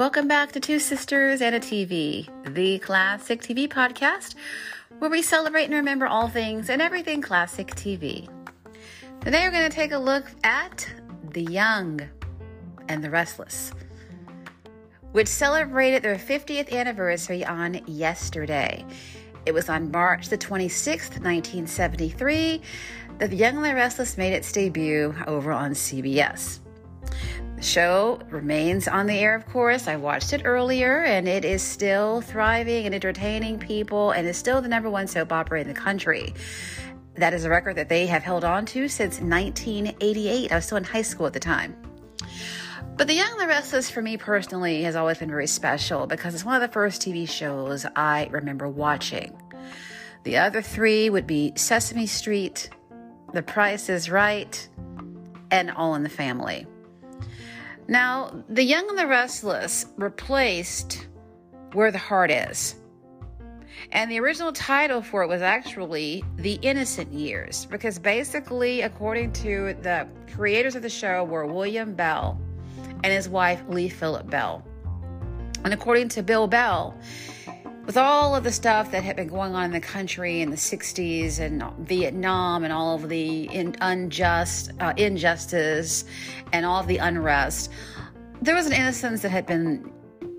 Welcome 0.00 0.28
back 0.28 0.52
to 0.52 0.60
Two 0.60 0.78
Sisters 0.78 1.42
and 1.42 1.54
a 1.54 1.60
TV, 1.60 2.26
the 2.54 2.78
classic 2.78 3.42
TV 3.42 3.68
podcast 3.68 4.34
where 4.98 5.10
we 5.10 5.20
celebrate 5.20 5.64
and 5.64 5.74
remember 5.74 6.06
all 6.06 6.26
things 6.26 6.70
and 6.70 6.80
everything 6.80 7.20
classic 7.20 7.66
TV. 7.72 8.26
Today 9.20 9.42
we're 9.42 9.50
going 9.50 9.68
to 9.68 9.76
take 9.76 9.92
a 9.92 9.98
look 9.98 10.24
at 10.42 10.90
The 11.32 11.42
Young 11.42 12.00
and 12.88 13.04
the 13.04 13.10
Restless, 13.10 13.74
which 15.12 15.28
celebrated 15.28 16.02
their 16.02 16.16
50th 16.16 16.72
anniversary 16.72 17.44
on 17.44 17.82
yesterday. 17.86 18.86
It 19.44 19.52
was 19.52 19.68
on 19.68 19.90
March 19.90 20.30
the 20.30 20.38
26th, 20.38 21.20
1973, 21.20 22.62
that 23.18 23.28
The 23.28 23.36
Young 23.36 23.56
and 23.56 23.66
the 23.66 23.74
Restless 23.74 24.16
made 24.16 24.32
its 24.32 24.50
debut 24.50 25.14
over 25.26 25.52
on 25.52 25.72
CBS. 25.72 26.60
Show 27.60 28.20
remains 28.30 28.88
on 28.88 29.06
the 29.06 29.18
air, 29.18 29.34
of 29.34 29.46
course. 29.46 29.86
I 29.86 29.96
watched 29.96 30.32
it 30.32 30.42
earlier 30.46 31.04
and 31.04 31.28
it 31.28 31.44
is 31.44 31.62
still 31.62 32.22
thriving 32.22 32.86
and 32.86 32.94
entertaining 32.94 33.58
people 33.58 34.12
and 34.12 34.26
is 34.26 34.38
still 34.38 34.62
the 34.62 34.68
number 34.68 34.88
one 34.88 35.06
soap 35.06 35.30
opera 35.30 35.60
in 35.60 35.68
the 35.68 35.74
country. 35.74 36.32
That 37.16 37.34
is 37.34 37.44
a 37.44 37.50
record 37.50 37.76
that 37.76 37.90
they 37.90 38.06
have 38.06 38.22
held 38.22 38.44
on 38.44 38.64
to 38.66 38.88
since 38.88 39.20
1988. 39.20 40.50
I 40.50 40.54
was 40.54 40.64
still 40.64 40.78
in 40.78 40.84
high 40.84 41.02
school 41.02 41.26
at 41.26 41.34
the 41.34 41.40
time. 41.40 41.76
But 42.96 43.06
The 43.06 43.14
Young 43.14 43.30
and 43.32 43.40
the 43.40 43.46
Restless, 43.46 43.90
for 43.90 44.00
me 44.00 44.16
personally, 44.16 44.82
has 44.84 44.96
always 44.96 45.18
been 45.18 45.30
very 45.30 45.46
special 45.46 46.06
because 46.06 46.34
it's 46.34 46.44
one 46.44 46.54
of 46.54 46.62
the 46.62 46.72
first 46.72 47.02
TV 47.02 47.28
shows 47.28 47.84
I 47.94 48.28
remember 48.30 48.68
watching. 48.68 49.38
The 50.24 50.38
other 50.38 50.62
three 50.62 51.10
would 51.10 51.26
be 51.26 51.52
Sesame 51.56 52.06
Street, 52.06 52.70
The 53.34 53.42
Price 53.42 53.90
is 53.90 54.10
Right, 54.10 54.66
and 55.50 55.70
All 55.70 55.94
in 55.94 56.02
the 56.02 56.08
Family. 56.08 56.66
Now, 57.90 58.44
The 58.48 58.62
Young 58.62 58.88
and 58.88 58.96
the 58.96 59.08
Restless 59.08 59.86
replaced 59.96 61.08
Where 61.72 61.90
the 61.90 61.98
Heart 61.98 62.30
Is. 62.30 62.76
And 63.90 64.08
the 64.08 64.20
original 64.20 64.52
title 64.52 65.02
for 65.02 65.24
it 65.24 65.26
was 65.26 65.42
actually 65.42 66.22
The 66.36 66.52
Innocent 66.62 67.12
Years, 67.12 67.64
because 67.64 67.98
basically, 67.98 68.82
according 68.82 69.32
to 69.32 69.74
the 69.82 70.06
creators 70.32 70.76
of 70.76 70.82
the 70.82 70.88
show, 70.88 71.24
were 71.24 71.46
William 71.46 71.92
Bell 71.92 72.40
and 73.02 73.12
his 73.12 73.28
wife, 73.28 73.60
Lee 73.68 73.88
Phillip 73.88 74.30
Bell. 74.30 74.64
And 75.64 75.74
according 75.74 76.10
to 76.10 76.22
Bill 76.22 76.46
Bell, 76.46 76.96
with 77.90 77.96
all 77.96 78.36
of 78.36 78.44
the 78.44 78.52
stuff 78.52 78.92
that 78.92 79.02
had 79.02 79.16
been 79.16 79.26
going 79.26 79.52
on 79.52 79.64
in 79.64 79.72
the 79.72 79.80
country 79.80 80.42
in 80.42 80.50
the 80.50 80.56
60s 80.56 81.40
and 81.40 81.60
Vietnam 81.88 82.62
and 82.62 82.72
all 82.72 82.94
of 82.94 83.08
the 83.08 83.52
in, 83.52 83.74
unjust 83.80 84.70
uh, 84.78 84.92
injustice 84.96 86.04
and 86.52 86.64
all 86.64 86.78
of 86.78 86.86
the 86.86 86.98
unrest, 86.98 87.68
there 88.40 88.54
was 88.54 88.66
an 88.66 88.72
innocence 88.74 89.22
that 89.22 89.30
had 89.30 89.44
been 89.44 89.92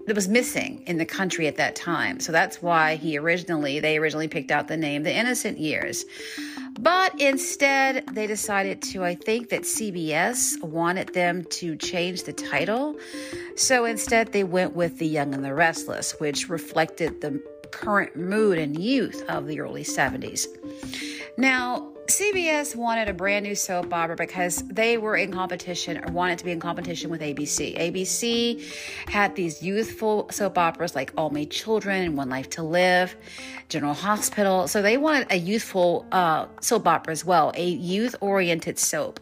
that 0.07 0.15
was 0.15 0.29
missing 0.29 0.81
in 0.87 0.97
the 0.97 1.05
country 1.05 1.45
at 1.45 1.57
that 1.57 1.75
time. 1.75 2.21
So 2.21 2.31
that's 2.31 2.61
why 2.61 2.95
he 2.95 3.17
originally 3.17 3.81
they 3.81 3.97
originally 3.97 4.29
picked 4.29 4.51
out 4.51 4.69
the 4.69 4.77
name 4.77 5.03
The 5.03 5.13
Innocent 5.13 5.57
Years. 5.57 6.05
But 6.79 7.19
instead, 7.19 8.07
they 8.13 8.27
decided 8.27 8.81
to, 8.83 9.03
I 9.03 9.15
think 9.15 9.49
that 9.49 9.63
CBS 9.63 10.61
wanted 10.63 11.13
them 11.13 11.43
to 11.45 11.75
change 11.75 12.23
the 12.23 12.33
title. 12.33 12.95
So 13.55 13.85
instead, 13.85 14.31
they 14.31 14.43
went 14.43 14.75
with 14.75 14.97
The 14.97 15.07
Young 15.07 15.33
and 15.33 15.43
the 15.43 15.53
Restless, 15.53 16.19
which 16.19 16.49
reflected 16.49 17.21
the 17.21 17.41
current 17.71 18.15
mood 18.15 18.57
and 18.57 18.81
youth 18.81 19.23
of 19.29 19.47
the 19.47 19.59
early 19.59 19.83
70s. 19.83 20.47
Now, 21.37 21.90
CBS 22.11 22.75
wanted 22.75 23.07
a 23.07 23.13
brand 23.13 23.45
new 23.45 23.55
soap 23.55 23.93
opera 23.93 24.17
because 24.17 24.63
they 24.63 24.97
were 24.97 25.15
in 25.15 25.31
competition 25.31 25.97
or 26.03 26.11
wanted 26.11 26.37
to 26.39 26.43
be 26.43 26.51
in 26.51 26.59
competition 26.59 27.09
with 27.09 27.21
ABC. 27.21 27.77
ABC 27.77 28.61
had 29.07 29.33
these 29.37 29.63
youthful 29.63 30.27
soap 30.29 30.57
operas 30.57 30.93
like 30.93 31.13
All 31.15 31.29
My 31.29 31.45
Children 31.45 32.01
and 32.01 32.17
One 32.17 32.29
Life 32.29 32.49
to 32.51 32.63
Live, 32.63 33.15
General 33.69 33.93
Hospital. 33.93 34.67
So 34.67 34.81
they 34.81 34.97
wanted 34.97 35.31
a 35.31 35.37
youthful 35.37 36.05
uh, 36.11 36.47
soap 36.59 36.85
opera 36.85 37.13
as 37.13 37.23
well, 37.23 37.53
a 37.55 37.65
youth 37.65 38.13
oriented 38.19 38.77
soap. 38.77 39.21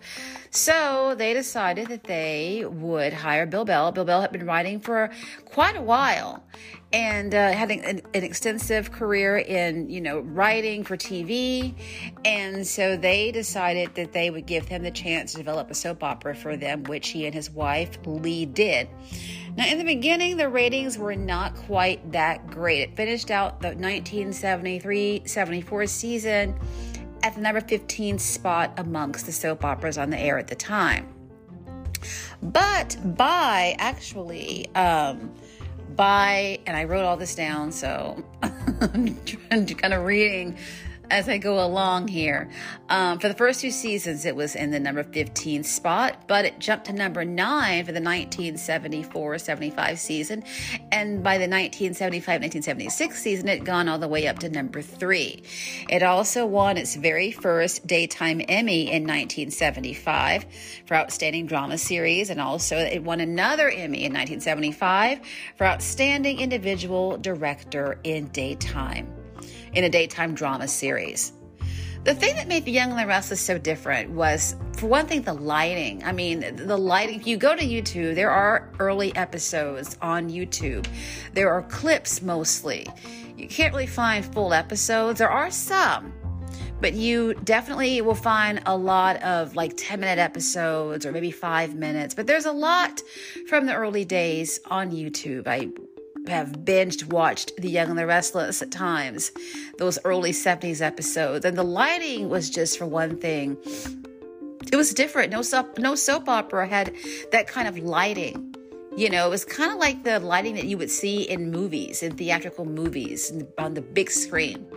So 0.51 1.13
they 1.15 1.33
decided 1.33 1.87
that 1.89 2.05
they 2.05 2.65
would 2.67 3.13
hire 3.13 3.45
Bill 3.45 3.65
Bell. 3.65 3.91
Bill 3.91 4.05
Bell 4.05 4.21
had 4.21 4.31
been 4.31 4.47
writing 4.47 4.79
for 4.79 5.11
quite 5.45 5.75
a 5.75 5.81
while 5.81 6.43
and 6.91 7.35
uh, 7.35 7.51
had 7.51 7.69
an, 7.69 8.01
an, 8.13 8.23
extensive 8.23 8.91
career 8.91 9.37
in 9.37 9.89
you 9.91 10.01
know 10.01 10.21
writing 10.21 10.83
for 10.83 10.97
TV, 10.97 11.75
and 12.25 12.65
so 12.65 12.97
they 12.97 13.31
decided 13.31 13.93
that 13.93 14.11
they 14.11 14.31
would 14.31 14.47
give 14.47 14.67
him 14.67 14.81
the 14.81 14.89
chance 14.89 15.33
to 15.33 15.37
develop 15.37 15.69
a 15.69 15.75
soap 15.75 16.03
opera 16.03 16.35
for 16.35 16.57
them, 16.57 16.83
which 16.85 17.09
he 17.09 17.27
and 17.27 17.35
his 17.35 17.51
wife 17.51 17.99
Lee 18.05 18.45
did. 18.47 18.89
Now, 19.55 19.67
in 19.67 19.77
the 19.77 19.83
beginning, 19.83 20.37
the 20.37 20.49
ratings 20.49 20.97
were 20.97 21.15
not 21.15 21.55
quite 21.55 22.11
that 22.11 22.47
great. 22.49 22.81
It 22.81 22.95
finished 22.95 23.29
out 23.29 23.61
the 23.61 23.67
1973 23.67 25.23
74 25.25 25.87
season 25.87 26.59
at 27.23 27.35
the 27.35 27.41
number 27.41 27.61
15 27.61 28.19
spot 28.19 28.73
amongst 28.77 29.25
the 29.25 29.31
soap 29.31 29.63
operas 29.65 29.97
on 29.97 30.09
the 30.09 30.19
air 30.19 30.37
at 30.37 30.47
the 30.47 30.55
time. 30.55 31.07
But 32.41 32.97
by 33.17 33.75
actually, 33.77 34.73
um, 34.75 35.33
by, 35.95 36.59
and 36.65 36.77
I 36.77 36.85
wrote 36.85 37.03
all 37.03 37.17
this 37.17 37.35
down, 37.35 37.71
so 37.71 38.23
I'm 38.41 39.17
kind 39.67 39.93
of 39.93 40.05
reading 40.05 40.57
as 41.09 41.27
I 41.27 41.37
go 41.37 41.63
along 41.63 42.07
here. 42.07 42.49
Um, 42.89 43.19
for 43.19 43.27
the 43.27 43.33
first 43.33 43.61
two 43.61 43.71
seasons, 43.71 44.25
it 44.25 44.35
was 44.35 44.55
in 44.55 44.71
the 44.71 44.79
number 44.79 45.03
15 45.03 45.63
spot, 45.63 46.27
but 46.27 46.45
it 46.45 46.59
jumped 46.59 46.85
to 46.85 46.93
number 46.93 47.25
nine 47.25 47.85
for 47.85 47.91
the 47.91 48.01
1974 48.01 49.37
75 49.39 49.99
season. 49.99 50.43
And 50.91 51.23
by 51.23 51.37
the 51.37 51.47
1975 51.47 52.41
1976 52.41 53.21
season, 53.21 53.47
it 53.47 53.59
had 53.59 53.65
gone 53.65 53.89
all 53.89 53.99
the 53.99 54.07
way 54.07 54.27
up 54.27 54.39
to 54.39 54.49
number 54.49 54.81
three. 54.81 55.43
It 55.89 56.03
also 56.03 56.45
won 56.45 56.77
its 56.77 56.95
very 56.95 57.31
first 57.31 57.85
Daytime 57.87 58.41
Emmy 58.47 58.91
in 58.91 59.03
1975 59.03 60.45
for 60.85 60.95
Outstanding 60.95 61.47
Drama 61.47 61.77
Series, 61.77 62.29
and 62.29 62.39
also 62.39 62.77
it 62.77 63.03
won 63.03 63.19
another 63.19 63.69
Emmy 63.69 64.05
in 64.05 64.13
1975 64.13 65.19
for 65.57 65.65
Outstanding 65.65 66.39
Individual 66.39 67.17
Director 67.17 67.99
in 68.03 68.27
Daytime 68.27 69.18
in 69.73 69.83
a 69.83 69.89
daytime 69.89 70.35
drama 70.35 70.67
series. 70.67 71.33
The 72.05 72.15
thing 72.15 72.35
that 72.35 72.47
made 72.47 72.63
The 72.63 72.71
Young 72.71 72.91
and 72.91 72.99
the 72.99 73.05
Restless 73.05 73.41
so 73.41 73.57
different 73.57 74.11
was, 74.11 74.55
for 74.77 74.87
one 74.87 75.05
thing, 75.05 75.21
the 75.21 75.33
lighting. 75.33 76.01
I 76.05 76.13
mean, 76.13 76.55
the 76.55 76.77
lighting, 76.77 77.19
if 77.19 77.27
you 77.27 77.35
go 77.35 77.55
to 77.55 77.61
YouTube, 77.61 78.15
there 78.15 78.31
are 78.31 78.71
early 78.79 79.13
episodes 79.17 79.97
on 80.01 80.29
YouTube. 80.29 80.87
There 81.33 81.51
are 81.51 81.61
clips 81.63 82.21
mostly. 82.21 82.87
You 83.37 83.49
can't 83.49 83.73
really 83.73 83.85
find 83.85 84.23
full 84.23 84.53
episodes. 84.53 85.19
There 85.19 85.29
are 85.29 85.51
some, 85.51 86.13
but 86.79 86.93
you 86.93 87.33
definitely 87.43 87.99
will 87.99 88.15
find 88.15 88.61
a 88.65 88.77
lot 88.77 89.21
of 89.21 89.57
like 89.57 89.73
10 89.75 89.99
minute 89.99 90.19
episodes 90.19 91.05
or 91.05 91.11
maybe 91.11 91.31
five 91.31 91.75
minutes. 91.75 92.15
But 92.15 92.27
there's 92.27 92.45
a 92.45 92.51
lot 92.51 93.01
from 93.47 93.65
the 93.65 93.75
early 93.75 94.05
days 94.05 94.61
on 94.65 94.91
YouTube. 94.91 95.47
I 95.47 95.69
have 96.29 96.59
binged 96.63 97.11
watched 97.11 97.55
The 97.57 97.69
Young 97.69 97.89
and 97.89 97.97
the 97.97 98.05
Restless 98.05 98.61
at 98.61 98.71
times, 98.71 99.31
those 99.77 99.99
early 100.05 100.31
70s 100.31 100.81
episodes. 100.81 101.45
And 101.45 101.57
the 101.57 101.63
lighting 101.63 102.29
was 102.29 102.49
just 102.49 102.77
for 102.77 102.85
one 102.85 103.17
thing. 103.17 103.57
It 104.71 104.75
was 104.75 104.93
different. 104.93 105.31
No 105.31 105.41
soap, 105.41 105.77
no 105.79 105.95
soap 105.95 106.29
opera 106.29 106.67
had 106.67 106.93
that 107.31 107.47
kind 107.47 107.67
of 107.67 107.77
lighting. 107.79 108.55
You 108.95 109.09
know, 109.09 109.27
it 109.27 109.29
was 109.29 109.45
kind 109.45 109.71
of 109.71 109.77
like 109.77 110.03
the 110.03 110.19
lighting 110.19 110.55
that 110.55 110.65
you 110.65 110.77
would 110.77 110.91
see 110.91 111.23
in 111.23 111.51
movies, 111.51 112.03
in 112.03 112.15
theatrical 112.15 112.65
movies, 112.65 113.31
on 113.57 113.73
the 113.73 113.81
big 113.81 114.11
screen. 114.11 114.67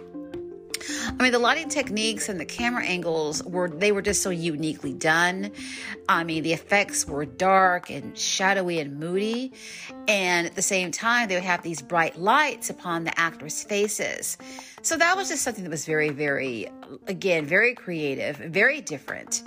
I 0.88 1.22
mean, 1.22 1.32
the 1.32 1.38
lighting 1.38 1.68
techniques 1.68 2.28
and 2.28 2.40
the 2.40 2.44
camera 2.44 2.84
angles 2.84 3.42
were 3.44 3.68
they 3.68 3.92
were 3.92 4.02
just 4.02 4.22
so 4.22 4.30
uniquely 4.30 4.92
done. 4.92 5.50
I 6.08 6.24
mean, 6.24 6.42
the 6.42 6.52
effects 6.52 7.06
were 7.06 7.24
dark 7.24 7.90
and 7.90 8.16
shadowy 8.16 8.78
and 8.80 8.98
moody, 8.98 9.52
and 10.08 10.46
at 10.46 10.54
the 10.54 10.62
same 10.62 10.90
time, 10.90 11.28
they 11.28 11.34
would 11.34 11.44
have 11.44 11.62
these 11.62 11.82
bright 11.82 12.18
lights 12.18 12.70
upon 12.70 13.04
the 13.04 13.18
actors' 13.18 13.62
faces. 13.62 14.38
So 14.82 14.96
that 14.96 15.16
was 15.16 15.28
just 15.28 15.42
something 15.42 15.62
that 15.62 15.70
was 15.70 15.86
very, 15.86 16.10
very, 16.10 16.68
again, 17.06 17.46
very 17.46 17.74
creative, 17.74 18.36
very 18.36 18.80
different, 18.80 19.42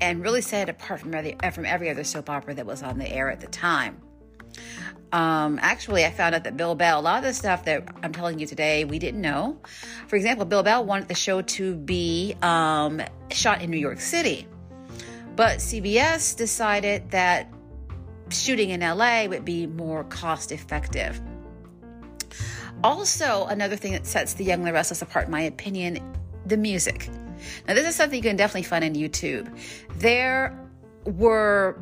and 0.00 0.22
really 0.22 0.40
set 0.40 0.68
it 0.68 0.70
apart 0.70 1.00
from 1.00 1.14
every, 1.14 1.36
from 1.52 1.66
every 1.66 1.90
other 1.90 2.04
soap 2.04 2.30
opera 2.30 2.54
that 2.54 2.66
was 2.66 2.82
on 2.82 2.98
the 2.98 3.10
air 3.10 3.30
at 3.30 3.40
the 3.40 3.48
time. 3.48 4.00
Um, 5.10 5.58
actually, 5.62 6.04
I 6.04 6.10
found 6.10 6.34
out 6.34 6.44
that 6.44 6.56
Bill 6.56 6.74
Bell, 6.74 7.00
a 7.00 7.02
lot 7.02 7.18
of 7.18 7.24
the 7.24 7.32
stuff 7.32 7.64
that 7.64 7.88
I'm 8.02 8.12
telling 8.12 8.38
you 8.38 8.46
today, 8.46 8.84
we 8.84 8.98
didn't 8.98 9.20
know. 9.20 9.58
For 10.06 10.16
example, 10.16 10.44
Bill 10.44 10.62
Bell 10.62 10.84
wanted 10.84 11.08
the 11.08 11.14
show 11.14 11.40
to 11.42 11.74
be 11.74 12.34
um, 12.42 13.00
shot 13.30 13.62
in 13.62 13.70
New 13.70 13.78
York 13.78 14.00
City, 14.00 14.46
but 15.34 15.58
CBS 15.58 16.36
decided 16.36 17.10
that 17.10 17.50
shooting 18.30 18.70
in 18.70 18.80
LA 18.80 19.24
would 19.26 19.44
be 19.44 19.66
more 19.66 20.04
cost 20.04 20.52
effective. 20.52 21.20
Also, 22.84 23.46
another 23.46 23.76
thing 23.76 23.92
that 23.92 24.06
sets 24.06 24.34
The 24.34 24.44
Young 24.44 24.60
and 24.60 24.68
the 24.68 24.72
Restless 24.72 25.02
apart, 25.02 25.26
in 25.26 25.30
my 25.30 25.42
opinion, 25.42 26.00
the 26.46 26.56
music. 26.56 27.08
Now, 27.66 27.74
this 27.74 27.86
is 27.86 27.96
something 27.96 28.16
you 28.16 28.22
can 28.22 28.36
definitely 28.36 28.64
find 28.64 28.84
on 28.84 28.94
YouTube. 28.94 29.48
There 29.96 30.56
were 31.04 31.80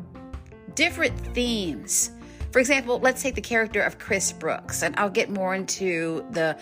different 0.75 1.17
themes 1.33 2.11
For 2.51 2.59
example, 2.59 2.99
let's 2.99 3.21
take 3.21 3.35
the 3.35 3.41
character 3.41 3.81
of 3.81 3.99
Chris 3.99 4.31
Brooks, 4.31 4.83
and 4.83 4.95
I'll 4.97 5.09
get 5.09 5.29
more 5.29 5.53
into 5.53 6.25
the 6.31 6.57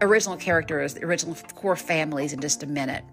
original 0.00 0.36
characters, 0.36 0.94
the 0.94 1.04
original 1.04 1.34
core 1.54 1.76
families 1.76 2.32
in 2.32 2.40
just 2.40 2.62
a 2.62 2.66
minute. 2.66 3.04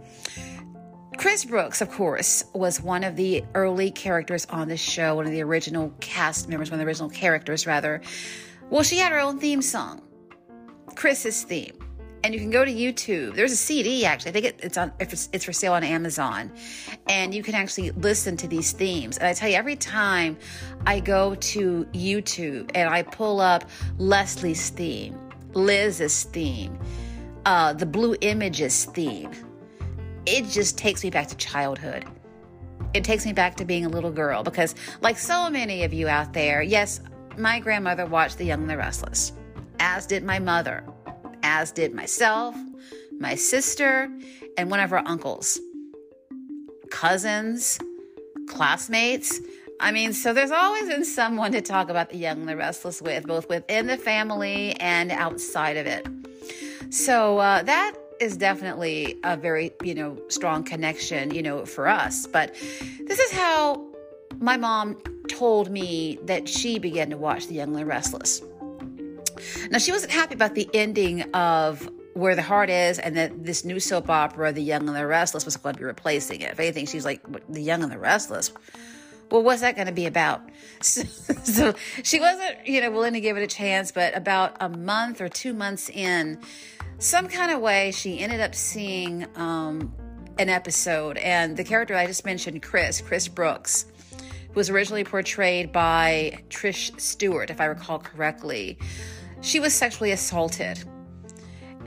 Chris 1.18 1.44
Brooks, 1.44 1.82
of 1.82 1.92
course, 1.92 2.46
was 2.54 2.82
one 2.82 3.04
of 3.04 3.16
the 3.16 3.44
early 3.54 3.92
characters 3.92 4.46
on 4.46 4.70
the 4.70 4.78
show, 4.78 5.16
one 5.16 5.26
of 5.26 5.32
the 5.32 5.42
original 5.42 5.94
cast 6.00 6.48
members, 6.48 6.72
one 6.72 6.80
of 6.80 6.86
the 6.86 6.88
original 6.88 7.10
characters, 7.10 7.68
rather. 7.68 8.02
Well, 8.70 8.84
she 8.84 8.98
had 8.98 9.12
her 9.12 9.20
own 9.20 9.40
theme 9.40 9.62
song, 9.62 10.02
Chris's 10.96 11.44
theme. 11.44 11.78
And 12.24 12.34
you 12.34 12.40
can 12.40 12.50
go 12.50 12.66
to 12.66 12.72
YouTube. 12.72 13.36
There's 13.36 13.52
a 13.52 13.58
CD 13.58 14.06
actually. 14.06 14.30
I 14.30 14.34
think 14.34 14.46
it, 14.46 14.60
it's 14.62 14.78
on. 14.78 14.92
It's, 15.00 15.30
it's 15.32 15.46
for 15.46 15.54
sale 15.54 15.74
on 15.74 15.84
Amazon, 15.84 16.52
and 17.08 17.34
you 17.34 17.44
can 17.44 17.56
actually 17.56 17.92
listen 17.92 18.36
to 18.38 18.48
these 18.48 18.72
themes. 18.74 19.18
And 19.18 19.28
I 19.28 19.34
tell 19.34 19.48
you, 19.48 19.56
every 19.56 19.78
time 19.78 20.38
I 20.86 21.00
go 21.00 21.36
to 21.36 21.86
YouTube 21.94 22.72
and 22.76 22.90
I 22.90 23.04
pull 23.04 23.40
up 23.40 23.70
Leslie's 23.98 24.70
theme, 24.70 25.18
Liz's 25.54 26.24
theme, 26.24 26.78
uh, 27.46 27.74
the 27.74 27.86
Blue 27.86 28.16
Images 28.22 28.86
theme, 28.86 29.32
it 30.26 30.46
just 30.46 30.78
takes 30.78 31.04
me 31.04 31.10
back 31.10 31.28
to 31.28 31.38
childhood. 31.38 32.06
It 32.94 33.04
takes 33.04 33.26
me 33.26 33.34
back 33.34 33.56
to 33.58 33.66
being 33.66 33.86
a 33.86 33.90
little 33.90 34.12
girl 34.12 34.44
because, 34.44 34.76
like 35.02 35.18
so 35.18 35.50
many 35.50 35.84
of 35.84 35.94
you 35.94 36.08
out 36.08 36.34
there, 36.34 36.62
yes, 36.62 37.02
my 37.38 37.60
grandmother 37.60 38.06
watched 38.06 38.38
The 38.38 38.46
Young 38.46 38.62
and 38.62 38.70
the 38.70 38.78
Restless, 38.78 39.34
as 39.80 40.06
did 40.06 40.24
my 40.24 40.40
mother, 40.40 40.84
as 41.50 41.72
did 41.72 41.96
myself, 41.96 42.56
my 43.20 43.34
sister, 43.34 44.08
and 44.56 44.70
one 44.70 44.80
of 44.80 44.94
our 44.94 45.02
uncles, 45.06 45.60
cousins, 46.92 47.80
classmates. 48.48 49.42
I 49.80 49.92
mean, 49.92 50.14
so 50.14 50.32
there's 50.32 50.52
always 50.52 50.88
been 50.88 51.04
someone 51.04 51.52
to 51.54 51.62
talk 51.62 51.90
about 51.90 52.12
The 52.12 52.18
Young 52.18 52.42
and 52.42 52.48
the 52.48 52.56
Restless 52.56 53.02
with, 53.02 53.26
both 53.26 53.50
within 53.50 53.88
the 53.88 53.98
family 53.98 54.74
and 54.74 55.12
outside 55.12 55.76
of 55.78 55.88
it. 55.88 56.08
So 56.94 57.40
uh, 57.40 57.64
that 57.64 57.96
is 58.22 58.38
definitely 58.38 59.18
a 59.24 59.36
very, 59.36 59.72
you 59.82 59.96
know, 59.96 60.22
strong 60.28 60.64
connection, 60.64 61.34
you 61.34 61.42
know, 61.42 61.66
for 61.66 61.88
us. 61.88 62.28
But 62.28 62.54
this 63.08 63.18
is 63.18 63.32
how 63.32 63.84
my 64.38 64.56
mom 64.56 64.98
told 65.28 65.72
me 65.72 66.20
that 66.26 66.48
she 66.48 66.78
began 66.78 67.10
to 67.10 67.18
watch 67.18 67.48
The 67.48 67.56
Young 67.56 67.70
and 67.70 67.78
the 67.78 67.86
Restless. 67.86 68.44
Now, 69.70 69.78
she 69.78 69.92
wasn't 69.92 70.12
happy 70.12 70.34
about 70.34 70.56
the 70.56 70.70
ending 70.74 71.24
of 71.34 71.90
Where 72.14 72.36
the 72.36 72.42
Heart 72.42 72.70
Is 72.70 73.00
and 73.00 73.16
that 73.18 73.44
this 73.46 73.66
new 73.66 73.80
soap 73.80 74.10
opera, 74.10 74.52
The 74.52 74.62
Young 74.62 74.88
and 74.88 74.96
the 74.96 75.06
Restless, 75.06 75.46
was 75.46 75.58
going 75.58 75.76
to 75.76 75.80
be 75.80 75.86
replacing 75.86 76.42
it. 76.42 76.52
If 76.52 76.60
anything, 76.60 76.86
she 76.86 76.98
was 76.98 77.06
like, 77.06 77.22
The 77.50 77.62
Young 77.62 77.84
and 77.84 77.92
the 77.92 78.00
Restless? 78.00 78.52
Well, 79.32 79.44
what's 79.44 79.62
that 79.62 79.76
going 79.76 79.88
to 79.88 79.94
be 79.94 80.06
about? 80.06 80.42
So, 80.82 81.04
so 81.44 81.74
she 82.04 82.22
wasn't, 82.22 82.66
you 82.66 82.80
know, 82.80 82.90
willing 82.90 83.12
to 83.12 83.20
give 83.20 83.36
it 83.36 83.44
a 83.44 83.48
chance, 83.48 83.92
but 83.92 84.16
about 84.16 84.56
a 84.62 84.70
month 84.70 85.20
or 85.20 85.28
two 85.28 85.54
months 85.54 85.90
in, 85.90 86.40
some 87.00 87.28
kind 87.28 87.52
of 87.52 87.60
way, 87.60 87.92
she 87.92 88.20
ended 88.20 88.40
up 88.40 88.56
seeing 88.56 89.26
um, 89.36 89.94
an 90.38 90.50
episode, 90.50 91.18
and 91.18 91.56
the 91.56 91.64
character 91.64 91.96
I 91.96 92.08
just 92.08 92.26
mentioned, 92.26 92.62
Chris, 92.62 93.02
Chris 93.02 93.28
Brooks, 93.28 93.86
was 94.54 94.70
originally 94.70 95.04
portrayed 95.04 95.72
by 95.72 96.44
Trish 96.50 97.00
Stewart, 97.00 97.50
if 97.50 97.62
I 97.62 97.66
recall 97.66 98.00
correctly. 98.00 98.78
She 99.42 99.60
was 99.60 99.74
sexually 99.74 100.12
assaulted, 100.12 100.84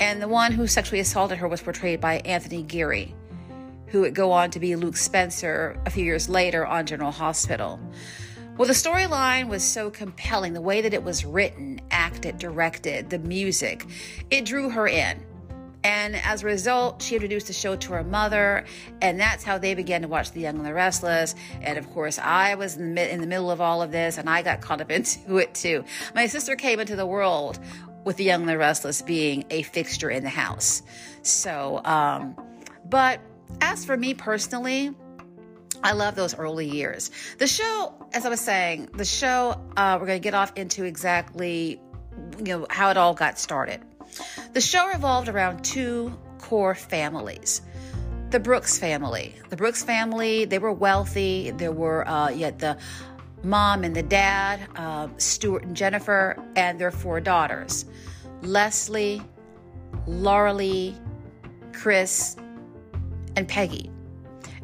and 0.00 0.22
the 0.22 0.28
one 0.28 0.52
who 0.52 0.66
sexually 0.66 1.00
assaulted 1.00 1.38
her 1.38 1.48
was 1.48 1.60
portrayed 1.60 2.00
by 2.00 2.20
Anthony 2.20 2.62
Geary, 2.62 3.14
who 3.88 4.00
would 4.00 4.14
go 4.14 4.32
on 4.32 4.50
to 4.52 4.58
be 4.58 4.74
Luke 4.74 4.96
Spencer 4.96 5.78
a 5.84 5.90
few 5.90 6.02
years 6.02 6.30
later 6.30 6.66
on 6.66 6.86
General 6.86 7.12
Hospital. 7.12 7.78
Well, 8.56 8.68
the 8.68 8.74
storyline 8.74 9.48
was 9.48 9.62
so 9.62 9.90
compelling, 9.90 10.54
the 10.54 10.62
way 10.62 10.80
that 10.80 10.94
it 10.94 11.02
was 11.02 11.26
written, 11.26 11.80
acted, 11.90 12.38
directed, 12.38 13.10
the 13.10 13.18
music, 13.18 13.86
it 14.30 14.46
drew 14.46 14.70
her 14.70 14.88
in. 14.88 15.22
And 15.84 16.16
as 16.16 16.42
a 16.42 16.46
result, 16.46 17.02
she 17.02 17.16
introduced 17.16 17.48
the 17.48 17.52
show 17.52 17.74
to 17.76 17.92
her 17.94 18.04
mother, 18.04 18.64
and 19.00 19.18
that's 19.18 19.42
how 19.42 19.58
they 19.58 19.74
began 19.74 20.02
to 20.02 20.08
watch 20.08 20.30
The 20.30 20.40
Young 20.40 20.56
and 20.56 20.66
the 20.66 20.74
Restless. 20.74 21.34
And 21.60 21.76
of 21.76 21.90
course, 21.90 22.18
I 22.18 22.54
was 22.54 22.76
in 22.76 22.94
the, 22.94 23.12
in 23.12 23.20
the 23.20 23.26
middle 23.26 23.50
of 23.50 23.60
all 23.60 23.82
of 23.82 23.90
this, 23.90 24.16
and 24.16 24.30
I 24.30 24.42
got 24.42 24.60
caught 24.60 24.80
up 24.80 24.90
into 24.92 25.38
it 25.38 25.54
too. 25.54 25.84
My 26.14 26.26
sister 26.26 26.54
came 26.56 26.78
into 26.78 26.96
the 26.96 27.06
world 27.06 27.58
with 28.04 28.16
The 28.16 28.24
Young 28.24 28.42
and 28.42 28.48
the 28.48 28.58
Restless 28.58 29.02
being 29.02 29.44
a 29.50 29.62
fixture 29.62 30.10
in 30.10 30.22
the 30.22 30.30
house. 30.30 30.82
So, 31.22 31.80
um, 31.84 32.36
but 32.88 33.20
as 33.60 33.84
for 33.84 33.96
me 33.96 34.14
personally, 34.14 34.94
I 35.84 35.92
love 35.92 36.14
those 36.14 36.36
early 36.36 36.68
years. 36.68 37.10
The 37.38 37.46
show, 37.46 37.94
as 38.12 38.24
I 38.24 38.28
was 38.28 38.40
saying, 38.40 38.90
the 38.94 39.04
show, 39.04 39.60
uh, 39.76 39.98
we're 40.00 40.06
going 40.06 40.20
to 40.20 40.24
get 40.24 40.34
off 40.34 40.52
into 40.56 40.84
exactly, 40.84 41.80
you 42.38 42.44
know, 42.44 42.66
how 42.70 42.90
it 42.90 42.96
all 42.96 43.14
got 43.14 43.38
started. 43.38 43.80
The 44.52 44.60
show 44.60 44.86
revolved 44.88 45.28
around 45.28 45.64
two 45.64 46.16
core 46.38 46.74
families. 46.74 47.62
The 48.30 48.40
Brooks 48.40 48.78
family. 48.78 49.34
The 49.48 49.56
Brooks 49.56 49.82
family, 49.82 50.44
they 50.44 50.58
were 50.58 50.72
wealthy. 50.72 51.50
There 51.50 51.72
were, 51.72 52.06
uh, 52.08 52.30
yet 52.30 52.58
the 52.58 52.78
mom 53.42 53.84
and 53.84 53.94
the 53.94 54.02
dad, 54.02 54.60
uh, 54.76 55.08
Stuart 55.18 55.64
and 55.64 55.76
Jennifer, 55.76 56.36
and 56.56 56.78
their 56.80 56.90
four 56.90 57.20
daughters 57.20 57.84
Leslie, 58.42 59.22
Lauralee, 60.06 60.96
Chris, 61.72 62.36
and 63.36 63.46
Peggy. 63.46 63.90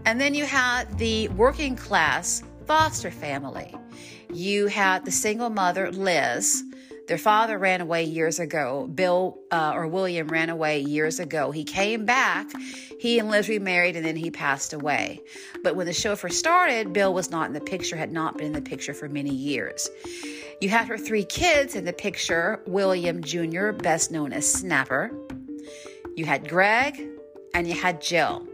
And 0.05 0.21
then 0.21 0.35
you 0.35 0.45
had 0.45 0.99
the 0.99 1.29
working 1.29 1.77
class 1.77 2.43
foster 2.67 3.11
family. 3.11 3.75
You 4.33 4.67
had 4.67 5.05
the 5.05 5.11
single 5.11 5.51
mother, 5.51 5.91
Liz. 5.93 6.65
Their 7.09 7.19
father 7.19 7.57
ran 7.59 7.81
away 7.81 8.05
years 8.05 8.39
ago. 8.39 8.87
Bill 8.87 9.39
uh, 9.51 9.73
or 9.75 9.87
William 9.87 10.29
ran 10.29 10.51
away 10.51 10.81
years 10.81 11.19
ago. 11.19 11.51
He 11.51 11.65
came 11.65 12.05
back. 12.05 12.47
He 13.01 13.19
and 13.19 13.31
Liz 13.31 13.49
remarried 13.49 13.97
and 13.97 14.05
then 14.05 14.15
he 14.15 14.31
passed 14.31 14.75
away. 14.75 15.23
But 15.65 15.75
when 15.75 15.87
the 15.87 15.95
show 15.95 16.17
first 16.17 16.39
started, 16.39 16.93
Bill 16.93 17.15
was 17.15 17.31
not 17.31 17.47
in 17.47 17.55
the 17.55 17.63
picture, 17.63 17.97
had 17.97 18.13
not 18.13 18.37
been 18.37 18.49
in 18.49 18.53
the 18.53 18.61
picture 18.61 18.93
for 18.93 19.09
many 19.09 19.35
years. 19.35 19.89
You 20.61 20.69
had 20.69 20.87
her 20.89 20.99
three 20.99 21.25
kids 21.25 21.75
in 21.75 21.87
the 21.87 21.95
picture 21.95 22.63
William 22.67 23.23
Jr., 23.23 23.71
best 23.71 24.11
known 24.11 24.35
as 24.35 24.51
Snapper. 24.53 25.11
You 26.15 26.27
had 26.27 26.47
Greg 26.47 27.09
and 27.55 27.67
you 27.67 27.75
had 27.75 28.03
Jill. 28.03 28.47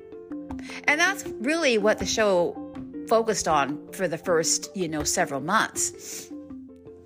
And 0.85 1.01
that's 1.01 1.25
really 1.41 1.77
what 1.79 1.99
the 1.99 2.07
show 2.07 2.73
focused 3.09 3.49
on 3.49 3.91
for 3.93 4.07
the 4.07 4.19
first, 4.19 4.75
you 4.77 4.87
know, 4.87 5.03
several 5.03 5.41
months. 5.41 6.31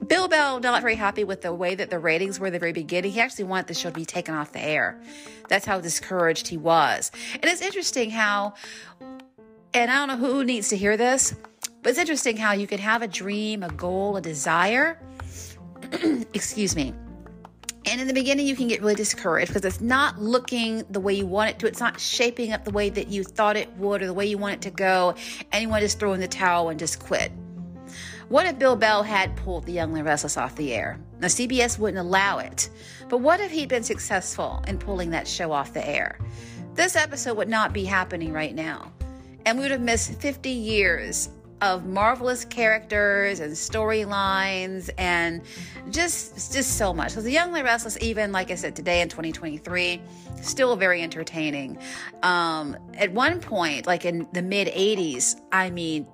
Bill 0.09 0.27
Bell 0.29 0.61
not 0.61 0.83
very 0.83 0.95
happy 0.95 1.25
with 1.25 1.43
the 1.43 1.53
way 1.53 1.75
that 1.75 1.91
the 1.91 1.99
ratings 1.99 2.41
were 2.41 2.49
at 2.49 2.53
the 2.53 2.59
very 2.59 2.73
beginning. 2.73 3.13
He 3.13 3.21
actually 3.21 3.45
wanted 3.45 3.67
the 3.67 3.75
show 3.75 3.91
to 3.91 3.95
be 3.95 4.05
taken 4.05 4.35
off 4.35 4.53
the 4.53 4.63
air. 4.63 5.01
That's 5.49 5.67
how 5.67 5.81
discouraged 5.81 6.49
he 6.49 6.57
was. 6.57 7.13
And 7.35 7.45
it's 7.45 7.63
interesting 7.63 8.11
how, 8.11 8.55
and 9.75 9.91
I 9.91 9.95
don't 9.95 10.09
know 10.09 10.17
who 10.17 10.45
needs 10.45 10.71
to 10.71 10.77
hear 10.77 10.97
this, 10.97 11.35
but 11.83 11.91
it's 11.91 11.99
interesting 11.99 12.37
how 12.37 12.53
you 12.53 12.67
can 12.67 12.79
have 12.79 13.03
a 13.03 13.09
dream, 13.09 13.63
a 13.63 13.69
goal, 13.69 14.17
a 14.17 14.21
desire. 14.21 15.01
excuse 16.35 16.75
me 16.75 16.93
and 17.89 18.03
in 18.03 18.07
the 18.07 18.13
beginning, 18.13 18.47
you 18.47 18.55
can 18.55 18.69
get 18.69 18.83
really 18.83 18.95
discouraged 18.95 19.49
because 19.49 19.65
it's 19.65 19.81
not 19.81 20.21
looking 20.21 20.85
the 20.91 21.01
way 21.01 21.15
you 21.15 21.27
want 21.27 21.51
it 21.51 21.59
to. 21.61 21.67
It's 21.67 21.81
not 21.81 21.99
shaping 21.99 22.53
up 22.53 22.65
the 22.65 22.71
way 22.71 22.91
that 22.91 23.09
you 23.09 23.25
thought 23.25 23.57
it 23.57 23.75
would 23.79 24.03
or 24.03 24.07
the 24.07 24.13
way 24.13 24.27
you 24.27 24.37
want 24.37 24.55
it 24.57 24.61
to 24.63 24.71
go. 24.71 25.15
And 25.53 25.63
you 25.63 25.71
want 25.71 25.81
to 25.81 25.87
just 25.87 25.99
throw 25.99 26.13
in 26.13 26.21
the 26.21 26.29
towel 26.29 26.69
and 26.69 26.79
just 26.79 27.01
quit. 27.01 27.33
What 28.29 28.45
if 28.45 28.59
Bill 28.59 28.77
Bell 28.77 29.03
had 29.03 29.35
pulled 29.37 29.65
The 29.65 29.73
Young 29.73 29.97
and 29.97 30.05
Restless 30.05 30.37
off 30.37 30.55
the 30.55 30.75
air? 30.75 31.01
Now, 31.19 31.29
CBS 31.29 31.79
wouldn't 31.79 31.99
allow 31.99 32.39
it. 32.39 32.69
But 33.09 33.19
what 33.19 33.41
if 33.41 33.51
he'd 33.51 33.71
been 33.71 33.83
successful 33.83 34.63
in 34.69 34.79
pulling 34.79 35.09
that 35.11 35.27
show 35.27 35.51
off 35.51 35.73
the 35.73 35.89
air? 35.89 36.19
This 36.75 36.95
episode 36.95 37.39
would 37.39 37.49
not 37.49 37.73
be 37.73 37.85
happening 37.85 38.35
right 38.35 38.55
now. 38.55 38.93
And 39.47 39.57
we 39.57 39.63
would 39.63 39.71
have 39.71 39.81
missed 39.81 40.21
50 40.21 40.51
years 40.51 41.31
of 41.63 41.87
marvelous 41.87 42.45
characters 42.45 43.41
and 43.41 43.53
storylines 43.53 44.91
and 44.99 45.43
just 45.91 46.53
just 46.53 46.77
so 46.77 46.93
much. 46.93 47.13
So 47.13 47.23
the 47.23 47.33
Young 47.33 47.49
and 47.49 47.57
the 47.57 47.65
Restless, 47.65 47.97
even 48.03 48.31
like 48.31 48.51
I 48.51 48.57
said 48.57 48.77
today 48.77 49.01
in 49.01 49.09
2023, 49.09 50.01
still 50.43 50.77
very 50.77 51.03
entertaining. 51.03 51.79
Um, 52.23 52.77
at 52.95 53.11
one 53.11 53.41
point, 53.41 53.87
like 53.87 54.05
in 54.05 54.29
the 54.33 54.43
mid 54.43 54.69
80s, 54.69 55.41
I 55.51 55.71
mean, 55.71 56.07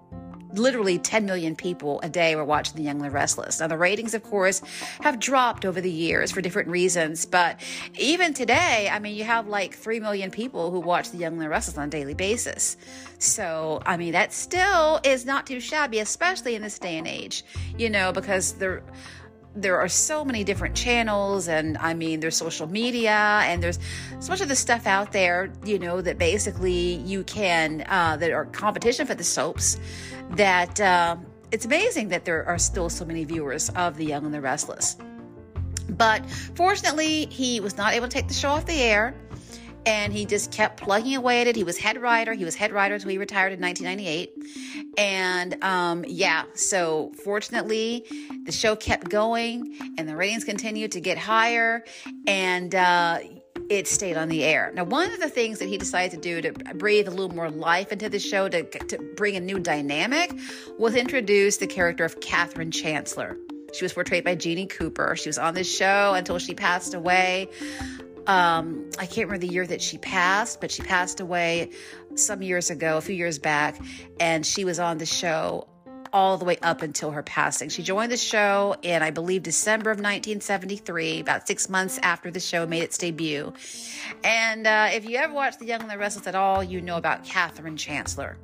literally 0.59 0.99
10 0.99 1.27
million 1.27 1.57
people 1.57 2.01
a 2.03 2.09
day 2.09 2.37
were 2.37 2.45
watching 2.45 2.77
The 2.77 2.83
Young 2.83 2.97
and 2.97 3.05
the 3.05 3.11
Restless. 3.11 3.61
Now, 3.61 3.67
the 3.67 3.77
ratings, 3.79 4.15
of 4.15 4.23
course, 4.23 4.61
have 5.01 5.19
dropped 5.19 5.65
over 5.65 5.81
the 5.81 5.91
years 5.91 6.33
for 6.33 6.41
different 6.41 6.69
reasons, 6.69 7.27
but 7.27 7.61
even 7.99 8.35
today, 8.35 8.89
I 8.91 8.99
mean, 8.99 9.15
you 9.15 9.25
have 9.25 9.47
like 9.49 9.75
3 9.75 10.01
million 10.01 10.31
people 10.31 10.71
who 10.71 10.81
watch 10.81 11.11
The 11.11 11.19
Young 11.19 11.35
and 11.35 11.43
the 11.43 11.49
Restless 11.49 11.79
on 11.79 11.89
a 11.89 11.91
daily 11.91 12.15
basis. 12.15 12.77
So, 13.19 13.83
I 13.87 13.97
mean, 13.97 14.13
that 14.13 14.33
still 14.33 15.01
is 15.05 15.25
not 15.25 15.47
too 15.47 15.61
shabby, 15.61 15.99
especially 15.99 16.55
in 16.55 16.63
this 16.63 16.79
day 16.79 16.99
and 16.99 17.07
age, 17.07 17.45
you 17.79 17.91
know, 17.91 18.13
because 18.13 18.53
there 18.55 18.83
there 19.57 19.79
are 19.79 19.89
so 19.89 20.25
many 20.25 20.43
different 20.43 20.75
channels 20.75 21.47
and 21.49 21.79
i 21.79 21.95
mean 21.95 22.19
there's 22.21 22.37
social 22.37 22.67
media 22.67 23.41
and 23.45 23.63
there's 23.63 23.79
so 24.19 24.31
much 24.31 24.41
of 24.41 24.49
the 24.49 24.57
stuff 24.57 24.87
out 24.87 25.13
there 25.13 25.53
you 25.65 25.79
know 25.79 26.01
that 26.01 26.19
basically 26.19 26.95
you 26.97 27.23
can 27.25 27.85
uh, 27.89 28.17
that 28.17 28.33
are 28.33 28.47
competition 28.47 29.07
for 29.07 29.15
the 29.15 29.25
soaps 29.25 29.79
that 30.31 30.81
uh, 30.81 31.17
it's 31.55 31.65
amazing 31.65 32.09
that 32.09 32.25
there 32.25 32.45
are 32.47 32.59
still 32.59 32.89
so 32.89 33.05
many 33.05 33.23
viewers 33.23 33.71
of 33.71 33.97
The 33.97 34.05
Young 34.05 34.25
and 34.25 34.35
the 34.35 34.41
Restless. 34.41 34.97
But 35.91 36.29
fortunately, 36.57 37.27
he 37.27 37.61
was 37.61 37.77
not 37.77 37.95
able 37.95 38.09
to 38.09 38.13
take 38.13 38.27
the 38.27 38.35
show 38.35 38.49
off 38.49 38.67
the 38.67 38.81
air 38.81 39.15
and 39.87 40.13
he 40.13 40.25
just 40.25 40.51
kept 40.51 40.81
plugging 40.81 41.17
away 41.17 41.41
at 41.41 41.47
it. 41.47 41.57
He 41.57 41.65
was 41.65 41.77
head 41.77 42.01
writer. 42.01 42.33
He 42.33 42.45
was 42.45 42.55
head 42.55 42.73
writer 42.73 42.95
until 42.95 43.11
he 43.11 43.19
retired 43.19 43.53
in 43.53 43.61
1998. 43.61 44.95
And 44.97 45.63
um, 45.63 46.05
yeah, 46.07 46.45
so 46.55 47.13
fortunately, 47.23 48.05
the 48.45 48.53
show 48.53 48.77
kept 48.77 49.09
going 49.09 49.77
and 49.99 50.09
the 50.09 50.17
ratings 50.17 50.45
continued 50.45 50.93
to 50.93 51.01
get 51.01 51.19
higher. 51.19 51.85
And 52.27 52.75
uh, 52.75 53.19
it 53.69 53.89
stayed 53.89 54.17
on 54.17 54.29
the 54.29 54.45
air. 54.45 54.73
Now, 54.75 54.85
one 54.85 55.11
of 55.11 55.21
the 55.21 55.29
things 55.29 55.59
that 55.59 55.69
he 55.69 55.79
decided 55.79 56.23
to 56.23 56.43
do 56.43 56.53
to 56.53 56.75
breathe 56.75 57.09
a 57.09 57.11
little 57.11 57.35
more 57.35 57.51
life 57.51 57.93
into 57.93 58.09
the 58.09 58.19
show, 58.19 58.49
to, 58.49 58.63
to 58.63 58.99
bring 59.17 59.37
a 59.37 59.41
new 59.41 59.59
dynamic, 59.59 60.33
was 60.79 60.95
introduce 60.95 61.57
the 61.57 61.67
character 61.67 62.05
of 62.05 62.21
Catherine 62.21 62.71
Chancellor. 62.71 63.37
She 63.73 63.85
was 63.85 63.93
portrayed 63.93 64.25
by 64.25 64.37
Jeanne 64.37 64.69
Cooper. 64.69 65.17
She 65.17 65.29
was 65.29 65.39
on 65.39 65.55
this 65.55 65.73
show 65.73 66.15
until 66.15 66.39
she 66.39 66.55
passed 66.55 66.95
away. 66.95 67.49
Um, 68.27 68.91
I 68.99 69.07
can't 69.07 69.29
remember 69.29 69.47
the 69.47 69.53
year 69.53 69.67
that 69.67 69.83
she 69.83 69.99
passed, 69.99 70.61
but 70.61 70.71
she 70.71 70.83
passed 70.83 71.21
away 71.21 71.71
some 72.15 72.43
years 72.43 72.71
ago, 72.71 72.97
a 72.97 73.01
few 73.01 73.15
years 73.15 73.39
back, 73.39 73.79
and 74.19 74.47
she 74.47 74.65
was 74.65 74.79
on 74.79 74.99
the 74.99 75.07
show 75.07 75.69
all 76.15 76.39
the 76.39 76.45
way 76.45 76.57
up 76.63 76.81
until 76.81 77.11
her 77.11 77.25
passing. 77.25 77.69
She 77.69 77.83
joined 77.83 78.13
the 78.13 78.17
show 78.17 78.77
in, 78.83 79.03
I 79.03 79.11
believe, 79.11 79.43
December 79.43 79.91
of 79.91 79.97
1973, 79.97 81.21
about 81.21 81.47
six 81.47 81.69
months 81.69 81.99
after 82.05 82.31
the 82.31 82.39
show 82.39 82.67
made 82.67 82.85
its 82.85 82.97
debut. 82.97 83.53
And 84.23 84.67
uh, 84.67 84.91
if 84.93 85.05
you 85.09 85.17
ever 85.17 85.35
watched 85.35 85.59
The 85.59 85.67
Young 85.67 85.83
and 85.83 85.91
the 85.91 85.99
Restless 85.99 86.29
at 86.29 86.37
all, 86.37 86.63
you 86.63 86.81
know 86.81 86.97
about 86.97 87.25
Catherine 87.25 87.77
Chancellor. 87.77 88.37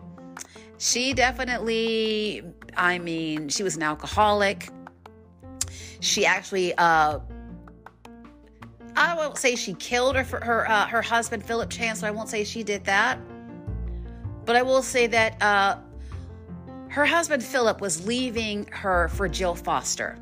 She 0.78 1.14
definitely, 1.14 2.42
I 2.76 2.98
mean, 2.98 3.48
she 3.48 3.62
was 3.62 3.76
an 3.76 3.84
alcoholic. 3.84 4.68
She 6.00 6.26
actually, 6.26 6.74
uh, 6.74 7.20
I 8.96 9.14
won't 9.14 9.38
say 9.38 9.54
she 9.56 9.74
killed 9.74 10.16
her 10.16 10.24
her 10.24 10.68
uh, 10.68 10.86
her 10.86 11.02
husband 11.02 11.44
Philip 11.44 11.70
Chancellor. 11.70 12.08
I 12.08 12.10
won't 12.10 12.28
say 12.28 12.44
she 12.44 12.62
did 12.62 12.84
that, 12.84 13.18
but 14.44 14.56
I 14.56 14.62
will 14.62 14.82
say 14.82 15.06
that 15.06 15.40
uh, 15.42 15.78
her 16.88 17.06
husband 17.06 17.42
Philip 17.42 17.80
was 17.80 18.06
leaving 18.06 18.66
her 18.66 19.08
for 19.08 19.28
Jill 19.28 19.54
Foster. 19.54 20.18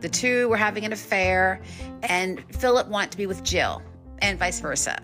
The 0.00 0.08
two 0.08 0.48
were 0.48 0.56
having 0.56 0.84
an 0.84 0.92
affair, 0.92 1.62
and 2.02 2.42
Philip 2.56 2.88
wanted 2.88 3.12
to 3.12 3.16
be 3.16 3.26
with 3.26 3.44
Jill, 3.44 3.82
and 4.18 4.38
vice 4.38 4.58
versa. 4.58 5.00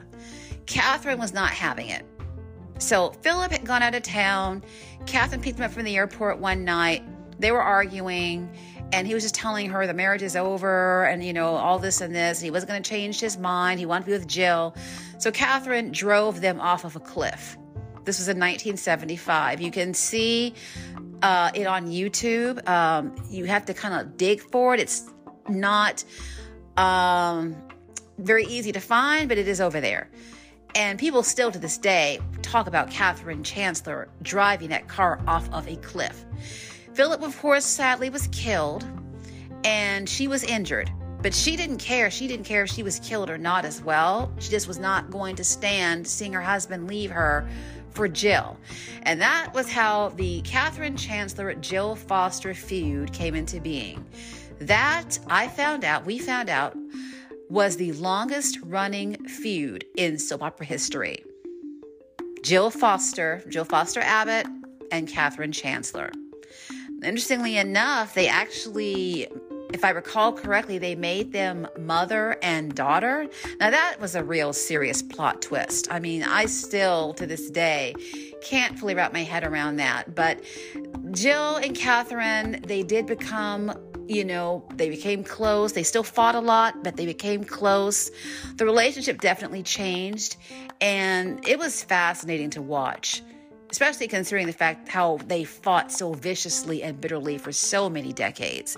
Catherine 0.67 1.19
was 1.19 1.33
not 1.33 1.51
having 1.51 1.89
it. 1.89 2.05
So 2.79 3.11
Philip 3.23 3.53
had 3.53 3.65
gone 3.65 3.83
out 3.83 3.95
of 3.95 4.03
town. 4.03 4.63
Catherine 5.07 5.41
picked 5.41 5.59
him 5.59 5.65
up 5.65 5.71
from 5.71 5.85
the 5.85 5.97
airport 5.97 6.39
one 6.39 6.65
night. 6.65 7.03
They 7.39 7.53
were 7.53 7.63
arguing, 7.63 8.51
and 8.93 9.07
he 9.07 9.15
was 9.15 9.23
just 9.23 9.35
telling 9.35 9.71
her 9.71 9.87
the 9.87 9.95
marriage 9.95 10.23
is 10.23 10.37
over 10.37 11.05
and 11.05 11.23
you 11.25 11.33
know 11.33 11.55
all 11.55 11.79
this 11.79 12.01
and 12.01 12.15
this. 12.15 12.41
He 12.41 12.51
wasn't 12.51 12.71
going 12.71 12.83
to 12.83 12.89
change 12.89 13.21
his 13.21 13.37
mind. 13.37 13.81
He 13.81 13.87
wanted 13.87 14.05
to 14.05 14.07
be 14.07 14.13
with 14.13 14.27
Jill. 14.27 14.75
So 15.19 15.31
Catherine 15.31 15.91
drove 15.91 16.41
them 16.41 16.61
off 16.61 16.85
of 16.85 16.97
a 16.97 17.01
cliff. 17.01 17.57
This 18.05 18.19
was 18.19 18.29
in 18.29 18.39
1975. 18.39 19.61
You 19.61 19.71
can 19.71 19.93
see 19.93 20.55
uh, 21.23 21.51
it 21.55 21.67
on 21.67 21.89
YouTube. 21.89 22.67
Um, 22.67 23.15
you 23.29 23.45
have 23.45 23.67
to 23.67 23.75
kind 23.75 23.95
of 23.95 24.17
dig 24.17 24.41
for 24.41 24.75
it. 24.75 24.81
It's 24.81 25.11
not 25.49 26.05
um, 26.77 27.57
very 28.17 28.45
easy 28.45 28.73
to 28.73 28.81
find, 28.81 29.29
but 29.29 29.37
it 29.37 29.49
is 29.49 29.61
over 29.61 29.81
there. 29.81 30.09
And 30.75 30.99
people 30.99 31.23
still 31.23 31.51
to 31.51 31.59
this 31.59 31.79
day 31.79 32.21
talk 32.43 32.67
about 32.67 32.91
Catherine 32.91 33.43
Chancellor 33.43 34.09
driving 34.23 34.69
that 34.71 34.87
car 34.89 35.21
off 35.27 35.53
of 35.53 35.67
a 35.67 35.77
cliff. 35.77 36.25
Philip, 36.99 37.23
of 37.23 37.39
course, 37.39 37.65
sadly 37.65 38.11
was 38.11 38.27
killed, 38.33 38.85
and 39.63 40.09
she 40.09 40.27
was 40.27 40.43
injured. 40.43 40.91
But 41.23 41.33
she 41.33 41.55
didn't 41.55 41.79
care. 41.79 42.11
She 42.11 42.27
didn't 42.27 42.45
care 42.45 42.65
if 42.65 42.71
she 42.71 42.83
was 42.83 42.99
killed 42.99 43.31
or 43.31 43.39
not 43.39 43.65
as 43.65 43.81
well. 43.81 44.33
She 44.41 44.51
just 44.51 44.67
was 44.67 44.81
not 44.81 45.09
going 45.09 45.37
to 45.37 45.45
stand 45.45 46.09
seeing 46.09 46.33
her 46.33 46.43
husband 46.43 46.89
leave 46.89 47.13
her 47.13 47.49
for 47.91 48.09
Jill. 48.09 48.59
And 49.03 49.21
that 49.21 49.55
was 49.55 49.71
how 49.71 50.09
the 50.17 50.41
Catherine 50.41 50.97
Chancellor 50.97 51.55
Jill 51.55 51.95
Foster 51.95 52.53
feud 52.53 53.13
came 53.13 53.37
into 53.37 53.61
being. 53.61 54.05
That 54.59 55.21
I 55.29 55.47
found 55.47 55.85
out, 55.85 56.05
we 56.05 56.19
found 56.19 56.51
out, 56.51 56.77
was 57.49 57.77
the 57.77 57.93
longest 57.93 58.59
running 58.65 59.25
feud 59.29 59.85
in 59.97 60.19
soap 60.19 60.43
opera 60.43 60.67
history. 60.67 61.23
Jill 62.43 62.71
Foster, 62.73 63.45
Jill 63.49 63.65
Foster 63.65 64.01
Abbott, 64.01 64.49
and 64.91 65.07
Catherine 65.07 65.53
Chancellor. 65.53 66.11
Interestingly 67.03 67.57
enough, 67.57 68.15
they 68.15 68.29
actually 68.29 69.29
if 69.73 69.85
I 69.85 69.91
recall 69.91 70.33
correctly, 70.33 70.79
they 70.79 70.95
made 70.95 71.33
them 71.33 71.69
mother 71.79 72.39
and 72.43 72.75
daughter. 72.75 73.29
Now, 73.61 73.71
that 73.71 74.01
was 74.01 74.15
a 74.15 74.25
real 74.25 74.53
serious 74.53 75.03
plot 75.03 75.43
twist. 75.43 75.89
I 75.91 76.01
mean, 76.01 76.23
I 76.23 76.47
still, 76.47 77.13
to 77.15 77.27
this 77.27 77.51
day, 77.51 77.95
can't 78.41 78.79
fully 78.79 78.95
wrap 78.95 79.13
my 79.13 79.25
head 79.25 79.45
around 79.45 79.77
that. 79.77 80.15
But 80.15 80.41
Jill 81.11 81.57
and 81.57 81.77
Catherine, 81.77 82.65
they 82.67 82.83
did 82.83 83.07
become 83.07 83.73
you 84.11 84.25
know, 84.25 84.67
they 84.77 84.89
became 84.89 85.23
close. 85.23 85.73
They 85.73 85.83
still 85.83 86.03
fought 86.03 86.35
a 86.35 86.41
lot, 86.41 86.83
but 86.83 86.97
they 86.97 87.05
became 87.05 87.45
close. 87.45 88.11
The 88.57 88.65
relationship 88.65 89.21
definitely 89.21 89.63
changed, 89.63 90.39
and 90.81 91.47
it 91.47 91.59
was 91.59 91.85
fascinating 91.85 92.49
to 92.51 92.63
watch 92.63 93.23
especially 93.71 94.09
considering 94.09 94.47
the 94.47 94.53
fact 94.53 94.89
how 94.89 95.19
they 95.27 95.45
fought 95.45 95.93
so 95.93 96.13
viciously 96.13 96.83
and 96.83 97.01
bitterly 97.01 97.39
for 97.39 97.53
so 97.53 97.89
many 97.89 98.13
decades. 98.13 98.77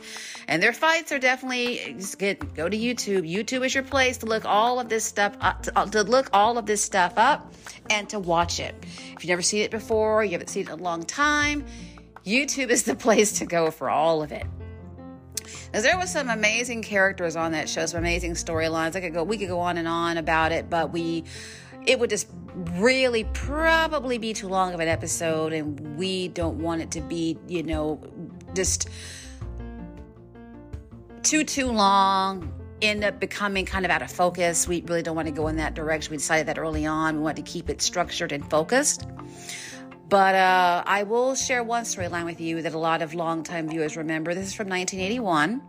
And 0.48 0.62
their 0.62 0.72
fights 0.72 1.12
are 1.12 1.18
definitely 1.18 1.96
get 2.18 2.54
go 2.54 2.68
to 2.68 2.76
YouTube. 2.76 3.30
YouTube 3.30 3.64
is 3.64 3.74
your 3.74 3.84
place 3.84 4.18
to 4.18 4.26
look 4.26 4.44
all 4.44 4.80
of 4.80 4.88
this 4.88 5.04
stuff 5.04 5.36
up, 5.40 5.62
to, 5.64 5.78
uh, 5.78 5.86
to 5.86 6.02
look 6.02 6.28
all 6.32 6.58
of 6.58 6.66
this 6.66 6.82
stuff 6.82 7.14
up 7.16 7.52
and 7.88 8.08
to 8.08 8.18
watch 8.18 8.60
it. 8.60 8.74
If 8.82 9.24
you've 9.24 9.28
never 9.28 9.42
seen 9.42 9.62
it 9.62 9.70
before, 9.70 10.24
you 10.24 10.32
haven't 10.32 10.48
seen 10.48 10.66
it 10.66 10.72
in 10.72 10.78
a 10.78 10.82
long 10.82 11.04
time, 11.04 11.64
YouTube 12.24 12.70
is 12.70 12.82
the 12.84 12.94
place 13.06 13.38
to 13.38 13.46
go 13.46 13.70
for 13.70 13.88
all 13.90 14.22
of 14.22 14.32
it. 14.32 14.46
Because 15.70 15.84
there 15.84 15.96
was 15.96 16.10
some 16.10 16.28
amazing 16.28 16.82
characters 16.82 17.36
on 17.36 17.52
that 17.52 17.68
show, 17.68 17.86
some 17.86 17.98
amazing 17.98 18.32
storylines. 18.32 18.96
I 18.96 19.00
could 19.00 19.14
go, 19.14 19.22
we 19.22 19.38
could 19.38 19.48
go 19.48 19.60
on 19.60 19.78
and 19.78 19.86
on 19.86 20.16
about 20.18 20.50
it, 20.50 20.68
but 20.68 20.92
we 20.92 21.24
it 21.86 21.98
would 21.98 22.10
just 22.10 22.28
really 22.72 23.24
probably 23.32 24.18
be 24.18 24.32
too 24.32 24.48
long 24.48 24.74
of 24.74 24.80
an 24.80 24.88
episode 24.88 25.52
and 25.52 25.96
we 25.96 26.28
don't 26.28 26.58
want 26.58 26.82
it 26.82 26.90
to 26.90 27.00
be 27.00 27.38
you 27.46 27.62
know 27.62 28.00
just 28.54 28.88
too 31.22 31.44
too 31.44 31.66
long 31.66 32.52
end 32.82 33.04
up 33.04 33.20
becoming 33.20 33.66
kind 33.66 33.84
of 33.84 33.90
out 33.90 34.02
of 34.02 34.10
focus. 34.10 34.66
We 34.66 34.82
really 34.82 35.02
don't 35.02 35.16
want 35.16 35.28
to 35.28 35.32
go 35.32 35.48
in 35.48 35.56
that 35.56 35.74
direction. 35.74 36.12
We 36.12 36.16
decided 36.16 36.46
that 36.46 36.58
early 36.58 36.86
on 36.86 37.16
we 37.16 37.22
want 37.22 37.36
to 37.36 37.42
keep 37.42 37.68
it 37.68 37.82
structured 37.82 38.32
and 38.32 38.48
focused. 38.50 39.06
But 40.08 40.34
uh, 40.34 40.82
i 40.86 41.04
will 41.04 41.36
share 41.36 41.62
one 41.62 41.84
storyline 41.84 42.24
with 42.24 42.40
you 42.40 42.62
that 42.62 42.74
a 42.74 42.78
lot 42.78 43.00
of 43.00 43.14
longtime 43.14 43.68
viewers 43.68 43.96
remember. 43.96 44.34
This 44.34 44.48
is 44.48 44.54
from 44.54 44.68
1981 44.68 45.62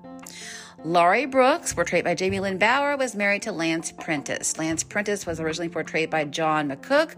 Laurie 0.84 1.28
Brooks, 1.28 1.74
portrayed 1.74 2.04
by 2.04 2.16
Jamie 2.16 2.40
Lynn 2.40 2.58
Bauer, 2.58 2.98
was 2.98 3.16
married 3.16 3.44
to 3.44 3.52
Lance 3.52 3.92
Prentiss. 3.92 4.58
Lance 4.58 4.84
Prentiss 4.84 5.28
was 5.28 5.40
originally 5.40 5.70
portrayed 5.70 6.10
by 6.10 6.24
John 6.26 6.70
McCook, 6.70 7.16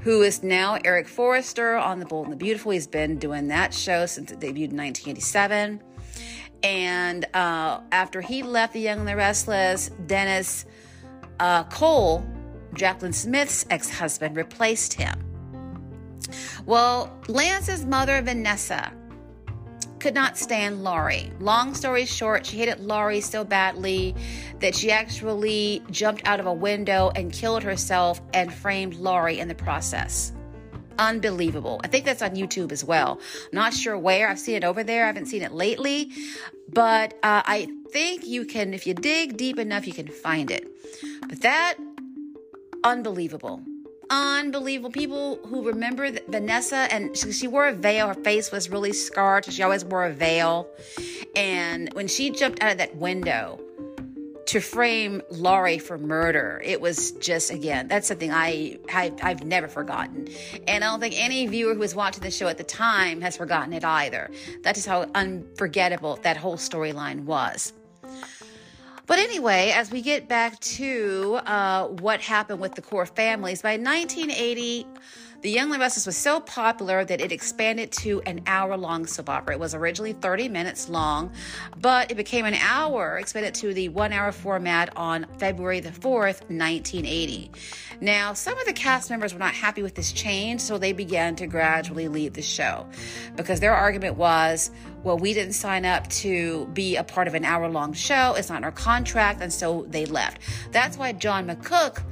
who 0.00 0.22
is 0.22 0.42
now 0.42 0.76
Eric 0.84 1.06
Forrester 1.06 1.76
on 1.76 2.00
The 2.00 2.06
Bold 2.06 2.26
and 2.26 2.32
the 2.32 2.36
Beautiful. 2.36 2.72
He's 2.72 2.88
been 2.88 3.16
doing 3.18 3.46
that 3.46 3.72
show 3.72 4.06
since 4.06 4.32
it 4.32 4.40
debuted 4.40 4.72
in 4.72 4.76
1987. 4.76 5.80
And 6.64 7.24
uh, 7.32 7.80
after 7.92 8.20
he 8.20 8.42
left 8.42 8.72
The 8.72 8.80
Young 8.80 8.98
and 8.98 9.08
the 9.08 9.14
Restless, 9.14 9.88
Dennis 10.06 10.64
uh, 11.38 11.62
Cole, 11.64 12.26
Jaclyn 12.74 13.14
Smith's 13.14 13.66
ex 13.70 13.88
husband, 13.88 14.36
replaced 14.36 14.94
him. 14.94 15.14
Well, 16.64 17.16
Lance's 17.28 17.84
mother, 17.84 18.20
Vanessa, 18.20 18.92
could 20.06 20.14
not 20.14 20.38
stand 20.38 20.84
Laurie. 20.84 21.32
Long 21.40 21.74
story 21.74 22.04
short, 22.04 22.46
she 22.46 22.58
hated 22.58 22.78
Laurie 22.78 23.20
so 23.20 23.42
badly 23.42 24.14
that 24.60 24.72
she 24.72 24.92
actually 24.92 25.82
jumped 25.90 26.24
out 26.28 26.38
of 26.38 26.46
a 26.46 26.52
window 26.52 27.10
and 27.16 27.32
killed 27.32 27.64
herself 27.64 28.20
and 28.32 28.54
framed 28.54 28.94
Laurie 28.94 29.40
in 29.40 29.48
the 29.48 29.54
process. 29.56 30.32
Unbelievable. 31.00 31.80
I 31.82 31.88
think 31.88 32.04
that's 32.04 32.22
on 32.22 32.36
YouTube 32.36 32.70
as 32.70 32.84
well. 32.84 33.20
not 33.52 33.74
sure 33.74 33.98
where. 33.98 34.28
I've 34.28 34.38
seen 34.38 34.54
it 34.54 34.62
over 34.62 34.84
there. 34.84 35.02
I 35.02 35.06
haven't 35.08 35.26
seen 35.26 35.42
it 35.42 35.50
lately. 35.50 36.12
But 36.68 37.14
uh, 37.24 37.42
I 37.44 37.66
think 37.90 38.28
you 38.28 38.44
can, 38.44 38.74
if 38.74 38.86
you 38.86 38.94
dig 38.94 39.36
deep 39.36 39.58
enough, 39.58 39.88
you 39.88 39.92
can 39.92 40.06
find 40.06 40.52
it. 40.52 40.68
But 41.28 41.40
that, 41.40 41.78
unbelievable 42.84 43.60
unbelievable. 44.10 44.90
People 44.90 45.40
who 45.46 45.66
remember 45.66 46.10
Vanessa, 46.28 46.92
and 46.92 47.16
she, 47.16 47.32
she, 47.32 47.48
wore 47.48 47.68
a 47.68 47.72
veil. 47.72 48.08
Her 48.08 48.14
face 48.14 48.52
was 48.52 48.70
really 48.70 48.92
scarred. 48.92 49.44
She 49.44 49.62
always 49.62 49.84
wore 49.84 50.06
a 50.06 50.12
veil. 50.12 50.68
And 51.34 51.92
when 51.94 52.08
she 52.08 52.30
jumped 52.30 52.62
out 52.62 52.72
of 52.72 52.78
that 52.78 52.96
window, 52.96 53.60
to 54.46 54.60
frame 54.60 55.20
Laurie 55.30 55.78
for 55.78 55.98
murder. 55.98 56.62
It 56.64 56.80
was 56.80 57.12
just 57.12 57.50
again, 57.50 57.88
that's 57.88 58.06
something 58.08 58.32
I, 58.32 58.78
I 58.92 59.12
I've 59.22 59.44
never 59.44 59.68
forgotten, 59.68 60.28
and 60.68 60.84
I 60.84 60.86
don't 60.86 61.00
think 61.00 61.14
any 61.18 61.46
viewer 61.46 61.74
who 61.74 61.80
was 61.80 61.94
watching 61.94 62.22
the 62.22 62.30
show 62.30 62.46
at 62.46 62.56
the 62.56 62.64
time 62.64 63.20
has 63.20 63.36
forgotten 63.36 63.72
it 63.72 63.84
either. 63.84 64.30
That 64.62 64.76
is 64.76 64.86
how 64.86 65.10
unforgettable 65.14 66.18
that 66.22 66.36
whole 66.36 66.56
storyline 66.56 67.24
was. 67.24 67.72
But 69.06 69.20
anyway, 69.20 69.72
as 69.74 69.90
we 69.92 70.02
get 70.02 70.26
back 70.28 70.58
to 70.60 71.38
uh, 71.46 71.86
what 71.86 72.20
happened 72.20 72.60
with 72.60 72.74
the 72.74 72.82
core 72.82 73.06
families, 73.06 73.62
by 73.62 73.76
1980, 73.76 74.86
the 75.46 75.52
Young 75.52 75.72
and 75.72 75.80
was 75.80 76.16
so 76.16 76.40
popular 76.40 77.04
that 77.04 77.20
it 77.20 77.30
expanded 77.30 77.92
to 77.92 78.20
an 78.22 78.40
hour 78.48 78.76
long 78.76 79.06
soap 79.06 79.28
opera. 79.28 79.54
It 79.54 79.60
was 79.60 79.76
originally 79.76 80.12
30 80.12 80.48
minutes 80.48 80.88
long, 80.88 81.30
but 81.80 82.10
it 82.10 82.16
became 82.16 82.44
an 82.46 82.54
hour, 82.54 83.16
expanded 83.18 83.54
to 83.54 83.72
the 83.72 83.88
one 83.90 84.12
hour 84.12 84.32
format 84.32 84.92
on 84.96 85.24
February 85.38 85.78
the 85.78 85.90
4th, 85.90 86.40
1980. 86.50 87.52
Now, 88.00 88.32
some 88.32 88.58
of 88.58 88.66
the 88.66 88.72
cast 88.72 89.08
members 89.08 89.32
were 89.32 89.38
not 89.38 89.54
happy 89.54 89.84
with 89.84 89.94
this 89.94 90.10
change, 90.10 90.60
so 90.60 90.78
they 90.78 90.92
began 90.92 91.36
to 91.36 91.46
gradually 91.46 92.08
leave 92.08 92.32
the 92.32 92.42
show 92.42 92.84
because 93.36 93.60
their 93.60 93.72
argument 93.72 94.16
was, 94.16 94.72
well, 95.04 95.16
we 95.16 95.32
didn't 95.32 95.52
sign 95.52 95.84
up 95.84 96.08
to 96.08 96.66
be 96.74 96.96
a 96.96 97.04
part 97.04 97.28
of 97.28 97.34
an 97.34 97.44
hour 97.44 97.68
long 97.68 97.92
show. 97.92 98.34
It's 98.36 98.48
not 98.48 98.58
in 98.58 98.64
our 98.64 98.72
contract. 98.72 99.40
And 99.40 99.52
so 99.52 99.86
they 99.90 100.06
left. 100.06 100.40
That's 100.72 100.98
why 100.98 101.12
John 101.12 101.46
McCook, 101.46 102.02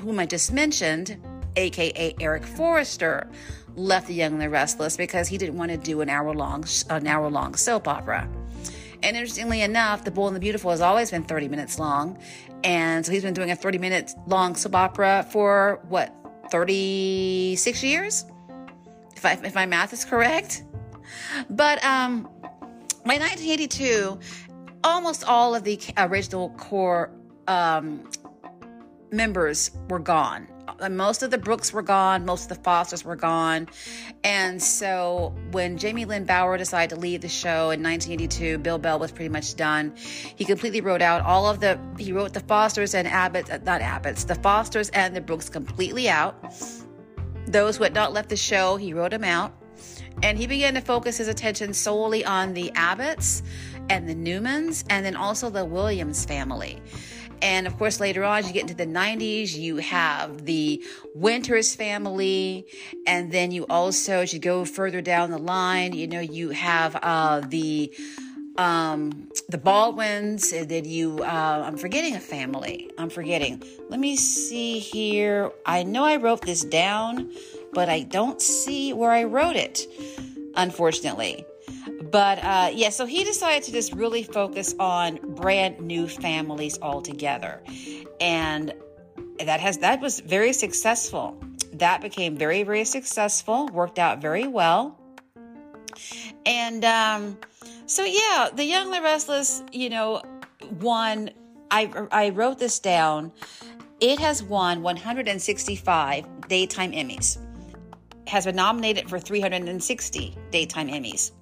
whom 0.00 0.18
I 0.18 0.26
just 0.26 0.52
mentioned, 0.52 1.16
aka 1.56 2.14
Eric 2.20 2.44
Forrester, 2.44 3.28
left 3.74 4.06
The 4.06 4.14
Young 4.14 4.32
and 4.34 4.40
the 4.40 4.50
Restless 4.50 4.96
because 4.96 5.28
he 5.28 5.38
didn't 5.38 5.56
want 5.56 5.70
to 5.70 5.76
do 5.76 6.00
an 6.00 6.08
hour 6.08 6.34
long 6.34 6.64
an 6.90 7.06
hour 7.06 7.30
long 7.30 7.54
soap 7.54 7.88
opera. 7.88 8.28
And 9.02 9.16
interestingly 9.16 9.62
enough, 9.62 10.04
The 10.04 10.10
Bold 10.10 10.28
and 10.28 10.36
the 10.36 10.40
Beautiful 10.40 10.70
has 10.70 10.80
always 10.80 11.10
been 11.10 11.22
30 11.22 11.48
minutes 11.48 11.78
long. 11.78 12.18
And 12.64 13.04
so 13.04 13.12
he's 13.12 13.22
been 13.22 13.34
doing 13.34 13.50
a 13.50 13.56
30 13.56 13.78
minute 13.78 14.12
long 14.26 14.54
soap 14.56 14.74
opera 14.74 15.26
for 15.30 15.80
what, 15.88 16.14
36 16.50 17.82
years? 17.82 18.24
If, 19.14 19.24
I, 19.24 19.32
if 19.32 19.54
my 19.54 19.66
math 19.66 19.92
is 19.92 20.04
correct. 20.04 20.64
But 21.50 21.82
um, 21.84 22.22
by 23.04 23.18
1982, 23.18 24.18
almost 24.82 25.24
all 25.24 25.54
of 25.54 25.64
the 25.64 25.78
original 25.96 26.50
core 26.50 27.10
um, 27.46 28.08
members 29.12 29.70
were 29.88 29.98
gone. 29.98 30.48
Uh, 30.68 30.88
most 30.88 31.22
of 31.22 31.30
the 31.30 31.38
Brooks 31.38 31.72
were 31.72 31.82
gone, 31.82 32.24
most 32.24 32.50
of 32.50 32.56
the 32.56 32.62
Fosters 32.62 33.04
were 33.04 33.16
gone. 33.16 33.68
And 34.24 34.62
so 34.62 35.34
when 35.52 35.78
Jamie 35.78 36.04
Lynn 36.04 36.24
Bauer 36.24 36.58
decided 36.58 36.94
to 36.94 37.00
leave 37.00 37.20
the 37.20 37.28
show 37.28 37.70
in 37.70 37.82
1982, 37.82 38.58
Bill 38.58 38.78
Bell 38.78 38.98
was 38.98 39.12
pretty 39.12 39.28
much 39.28 39.56
done. 39.56 39.94
He 39.96 40.44
completely 40.44 40.80
wrote 40.80 41.02
out 41.02 41.22
all 41.22 41.46
of 41.46 41.60
the, 41.60 41.78
he 41.98 42.12
wrote 42.12 42.32
the 42.32 42.40
Fosters 42.40 42.94
and 42.94 43.06
Abbott, 43.06 43.50
uh, 43.50 43.58
not 43.64 43.80
Abbott's, 43.80 44.24
the 44.24 44.34
Fosters 44.34 44.88
and 44.90 45.14
the 45.14 45.20
Brooks 45.20 45.48
completely 45.48 46.08
out. 46.08 46.54
Those 47.46 47.76
who 47.76 47.84
had 47.84 47.94
not 47.94 48.12
left 48.12 48.28
the 48.28 48.36
show, 48.36 48.76
he 48.76 48.92
wrote 48.92 49.12
them 49.12 49.24
out. 49.24 49.54
And 50.22 50.38
he 50.38 50.46
began 50.46 50.74
to 50.74 50.80
focus 50.80 51.18
his 51.18 51.28
attention 51.28 51.74
solely 51.74 52.24
on 52.24 52.54
the 52.54 52.70
Abbotts 52.74 53.42
and 53.88 54.08
the 54.08 54.14
Newmans, 54.14 54.84
and 54.88 55.04
then 55.04 55.14
also 55.14 55.50
the 55.50 55.64
Williams 55.64 56.24
family. 56.24 56.80
And 57.42 57.66
of 57.66 57.76
course, 57.78 58.00
later 58.00 58.24
on, 58.24 58.38
as 58.38 58.46
you 58.46 58.52
get 58.52 58.62
into 58.62 58.74
the 58.74 58.86
90s, 58.86 59.56
you 59.56 59.76
have 59.76 60.44
the 60.44 60.82
Winters 61.14 61.74
family. 61.74 62.66
And 63.06 63.30
then 63.32 63.50
you 63.50 63.66
also, 63.68 64.20
as 64.20 64.32
you 64.32 64.38
go 64.38 64.64
further 64.64 65.00
down 65.00 65.30
the 65.30 65.38
line, 65.38 65.92
you 65.92 66.06
know, 66.06 66.20
you 66.20 66.50
have 66.50 66.96
uh, 67.02 67.40
the 67.40 67.92
um, 68.58 69.28
the 69.48 69.58
Baldwins, 69.58 70.52
and 70.52 70.68
then 70.68 70.84
you, 70.84 71.22
uh, 71.22 71.62
I'm 71.66 71.76
forgetting 71.76 72.14
a 72.14 72.20
family. 72.20 72.90
I'm 72.98 73.10
forgetting. 73.10 73.62
Let 73.88 74.00
me 74.00 74.16
see 74.16 74.78
here. 74.78 75.52
I 75.64 75.82
know 75.82 76.04
I 76.04 76.16
wrote 76.16 76.42
this 76.42 76.64
down, 76.64 77.30
but 77.72 77.88
I 77.88 78.00
don't 78.00 78.40
see 78.40 78.92
where 78.92 79.10
I 79.10 79.24
wrote 79.24 79.56
it, 79.56 79.86
unfortunately. 80.54 81.44
But 82.16 82.42
uh, 82.42 82.70
yeah, 82.72 82.88
so 82.88 83.04
he 83.04 83.24
decided 83.24 83.64
to 83.64 83.72
just 83.72 83.92
really 83.92 84.22
focus 84.22 84.74
on 84.80 85.18
brand 85.34 85.80
new 85.82 86.08
families 86.08 86.78
altogether, 86.80 87.62
and 88.22 88.72
that 89.44 89.60
has 89.60 89.76
that 89.80 90.00
was 90.00 90.20
very 90.20 90.54
successful. 90.54 91.38
That 91.74 92.00
became 92.00 92.34
very 92.34 92.62
very 92.62 92.86
successful, 92.86 93.66
worked 93.66 93.98
out 93.98 94.22
very 94.22 94.46
well, 94.46 94.98
and 96.46 96.86
um, 96.86 97.36
so 97.84 98.02
yeah, 98.02 98.48
the 98.50 98.64
Young 98.64 98.92
the 98.92 99.02
Restless, 99.02 99.62
you 99.70 99.90
know, 99.90 100.22
won. 100.80 101.28
I 101.70 101.92
I 102.10 102.30
wrote 102.30 102.58
this 102.58 102.78
down. 102.78 103.30
It 104.00 104.18
has 104.20 104.42
won 104.42 104.80
165 104.80 106.48
daytime 106.48 106.92
Emmys. 106.92 107.36
Has 108.26 108.46
been 108.46 108.56
nominated 108.56 109.10
for 109.10 109.20
360 109.20 110.34
daytime 110.50 110.88
Emmys. 110.88 111.32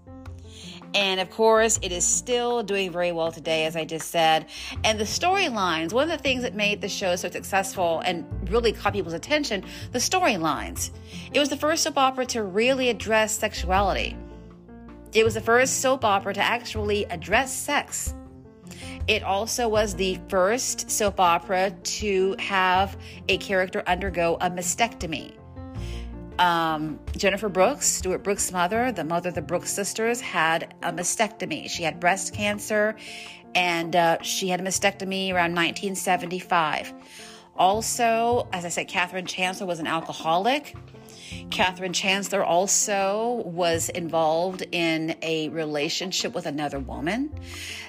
And 0.95 1.19
of 1.19 1.29
course, 1.31 1.81
it 1.83 1.91
is 1.91 2.05
still 2.07 2.63
doing 2.63 2.93
very 2.93 3.11
well 3.11 3.33
today, 3.33 3.67
as 3.67 3.75
I 3.75 3.85
just 3.85 4.11
said. 4.11 4.47
And 4.85 4.99
the 4.99 5.05
storylines, 5.05 5.93
one 5.93 6.09
of 6.09 6.17
the 6.17 6.23
things 6.23 6.43
that 6.43 6.55
made 6.55 6.81
the 6.81 6.89
show 6.89 7.17
so 7.17 7.29
successful 7.29 8.01
and 8.05 8.25
really 8.49 8.73
caught 8.73 8.93
people's 8.93 9.15
attention, 9.15 9.65
the 9.91 9.99
storylines. 9.99 10.91
It 11.33 11.41
was 11.41 11.49
the 11.49 11.57
first 11.57 11.83
soap 11.83 11.99
opera 11.99 12.27
to 12.27 12.45
really 12.45 12.91
address 12.91 13.37
sexuality. 13.37 14.17
It 15.13 15.25
was 15.25 15.35
the 15.35 15.41
first 15.41 15.81
soap 15.81 16.05
opera 16.05 16.33
to 16.35 16.41
actually 16.41 17.05
address 17.07 17.53
sex. 17.53 18.15
It 19.09 19.23
also 19.25 19.69
was 19.69 19.95
the 19.95 20.19
first 20.29 20.91
soap 20.91 21.19
opera 21.19 21.71
to 21.71 22.37
have 22.39 22.97
a 23.29 23.37
character 23.39 23.83
undergo 23.87 24.37
a 24.41 24.49
mastectomy 24.49 25.35
um, 26.39 26.99
Jennifer 27.17 27.49
Brooks, 27.49 27.87
Stuart 27.87 28.25
Brooks' 28.25 28.51
mother, 28.51 28.93
the 28.93 29.05
mother 29.05 29.29
of 29.29 29.35
the 29.35 29.43
Brooks 29.43 29.73
sisters, 29.73 30.21
had 30.21 30.75
a 30.83 30.93
mastectomy. 30.93 31.69
She 31.69 31.83
had 31.83 32.01
breast 32.01 32.35
cancer 32.35 32.97
and 33.55 33.95
uh, 33.95 34.21
she 34.23 34.49
had 34.49 34.61
a 34.61 34.63
mastectomy 34.63 35.29
around 35.29 35.55
1975. 35.55 36.93
Also, 37.57 38.49
as 38.53 38.65
I 38.65 38.69
said, 38.69 38.89
Catherine 38.89 39.27
Chancellor 39.27 39.67
was 39.67 39.79
an 39.79 39.87
alcoholic. 39.87 40.75
Catherine 41.51 41.93
Chancellor 41.93 42.45
also 42.45 43.43
was 43.45 43.89
involved 43.89 44.67
in 44.73 45.17
a 45.23 45.49
relationship 45.51 46.35
with 46.35 46.47
another 46.47 46.79
woman. 46.79 47.31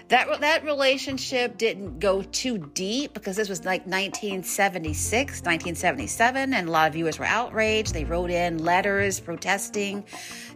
That 0.09 0.39
that 0.41 0.63
relationship 0.63 1.57
didn't 1.57 1.99
go 1.99 2.21
too 2.21 2.59
deep 2.59 3.15
because 3.15 3.35
this 3.35 3.49
was 3.49 3.65
like 3.65 3.81
1976, 3.87 5.41
1977, 5.41 6.53
and 6.53 6.67
a 6.67 6.71
lot 6.71 6.87
of 6.87 6.93
viewers 6.93 7.17
were 7.17 7.25
outraged. 7.25 7.91
They 7.93 8.05
wrote 8.05 8.29
in 8.29 8.63
letters 8.63 9.19
protesting 9.19 10.05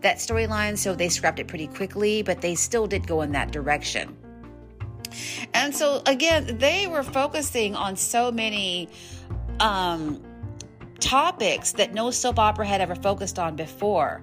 that 0.02 0.18
storyline, 0.18 0.78
so 0.78 0.94
they 0.94 1.10
scrapped 1.10 1.40
it 1.40 1.48
pretty 1.48 1.66
quickly, 1.66 2.22
but 2.22 2.42
they 2.42 2.54
still 2.54 2.86
did 2.86 3.08
go 3.08 3.22
in 3.22 3.32
that 3.32 3.52
direction. 3.52 4.16
And 5.56 5.76
so 5.76 6.04
again, 6.06 6.58
they 6.60 6.86
were 6.86 7.02
focusing 7.02 7.76
on 7.76 7.96
so 7.96 8.32
many 8.32 8.88
um, 9.60 10.22
topics 11.00 11.72
that 11.74 11.94
no 11.96 12.12
soap 12.12 12.38
opera 12.38 12.68
had 12.68 12.82
ever 12.82 12.94
focused 12.94 13.40
on 13.40 13.56
before. 13.56 14.22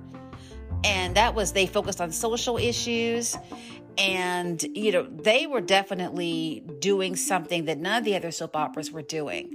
And 0.84 1.16
that 1.16 1.34
was 1.34 1.52
they 1.52 1.66
focused 1.66 2.00
on 2.00 2.12
social 2.12 2.58
issues 2.58 3.36
and, 3.98 4.62
you 4.74 4.92
know, 4.92 5.06
they 5.10 5.46
were 5.46 5.60
definitely 5.60 6.62
doing 6.80 7.16
something 7.16 7.64
that 7.66 7.78
none 7.78 7.98
of 7.98 8.04
the 8.04 8.16
other 8.16 8.30
soap 8.30 8.56
operas 8.56 8.90
were 8.90 9.02
doing. 9.02 9.50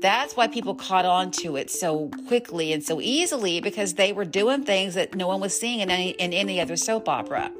That's 0.00 0.36
why 0.36 0.48
people 0.48 0.74
caught 0.74 1.04
on 1.04 1.30
to 1.32 1.56
it 1.56 1.70
so 1.70 2.10
quickly 2.28 2.72
and 2.72 2.84
so 2.84 3.00
easily 3.00 3.60
because 3.60 3.94
they 3.94 4.12
were 4.12 4.24
doing 4.24 4.64
things 4.64 4.94
that 4.94 5.14
no 5.14 5.26
one 5.26 5.40
was 5.40 5.58
seeing 5.58 5.80
in 5.80 5.90
any, 5.90 6.10
in 6.10 6.32
any 6.32 6.60
other 6.60 6.76
soap 6.76 7.08
opera. 7.08 7.50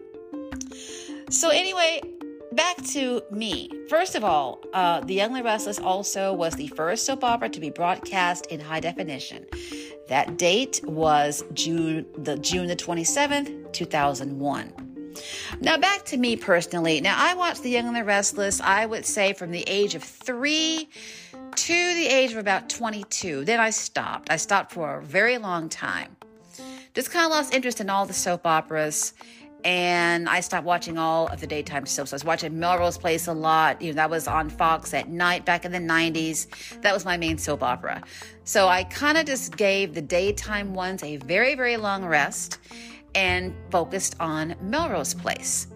So, 1.30 1.48
anyway, 1.48 2.02
back 2.52 2.76
to 2.88 3.22
me. 3.30 3.70
First 3.88 4.14
of 4.14 4.24
all, 4.24 4.60
uh, 4.72 5.00
The 5.00 5.14
Young 5.14 5.34
and 5.34 5.44
Restless 5.44 5.78
also 5.78 6.32
was 6.32 6.54
the 6.54 6.68
first 6.68 7.04
soap 7.04 7.24
opera 7.24 7.48
to 7.48 7.60
be 7.60 7.70
broadcast 7.70 8.46
in 8.46 8.60
high 8.60 8.80
definition. 8.80 9.46
That 10.08 10.38
date 10.38 10.80
was 10.84 11.44
June 11.52 12.06
the 12.18 12.36
June 12.38 12.68
the 12.68 12.76
27th, 12.76 13.72
2001. 13.72 14.85
Now, 15.60 15.76
back 15.76 16.04
to 16.06 16.16
me 16.16 16.36
personally. 16.36 17.00
Now, 17.00 17.16
I 17.18 17.34
watched 17.34 17.62
The 17.62 17.70
Young 17.70 17.86
and 17.86 17.96
the 17.96 18.04
Restless, 18.04 18.60
I 18.60 18.86
would 18.86 19.06
say 19.06 19.32
from 19.32 19.50
the 19.50 19.64
age 19.66 19.94
of 19.94 20.02
three 20.02 20.88
to 21.54 21.94
the 21.94 22.06
age 22.06 22.32
of 22.32 22.38
about 22.38 22.68
22. 22.68 23.44
Then 23.44 23.60
I 23.60 23.70
stopped. 23.70 24.30
I 24.30 24.36
stopped 24.36 24.72
for 24.72 24.98
a 24.98 25.02
very 25.02 25.38
long 25.38 25.68
time. 25.68 26.16
Just 26.94 27.10
kind 27.10 27.26
of 27.26 27.30
lost 27.32 27.54
interest 27.54 27.80
in 27.80 27.90
all 27.90 28.06
the 28.06 28.12
soap 28.12 28.46
operas 28.46 29.14
and 29.66 30.28
I 30.28 30.40
stopped 30.40 30.64
watching 30.64 30.96
all 30.96 31.26
of 31.26 31.40
the 31.40 31.46
daytime 31.46 31.86
soaps. 31.86 32.12
I 32.12 32.14
was 32.14 32.24
watching 32.24 32.56
Melrose 32.56 32.96
Place 32.96 33.26
a 33.26 33.32
lot. 33.32 33.82
You 33.82 33.90
know, 33.90 33.96
that 33.96 34.08
was 34.08 34.28
on 34.28 34.48
Fox 34.48 34.94
at 34.94 35.08
night 35.08 35.44
back 35.44 35.64
in 35.64 35.72
the 35.72 35.78
90s. 35.78 36.46
That 36.82 36.94
was 36.94 37.04
my 37.04 37.16
main 37.16 37.36
soap 37.36 37.64
opera. 37.64 38.00
So 38.44 38.68
I 38.68 38.84
kind 38.84 39.18
of 39.18 39.26
just 39.26 39.56
gave 39.56 39.92
the 39.92 40.02
daytime 40.02 40.72
ones 40.72 41.02
a 41.02 41.16
very, 41.16 41.56
very 41.56 41.76
long 41.76 42.04
rest 42.04 42.58
and 43.16 43.52
focused 43.70 44.14
on 44.20 44.54
Melrose 44.60 45.14
Place. 45.14 45.66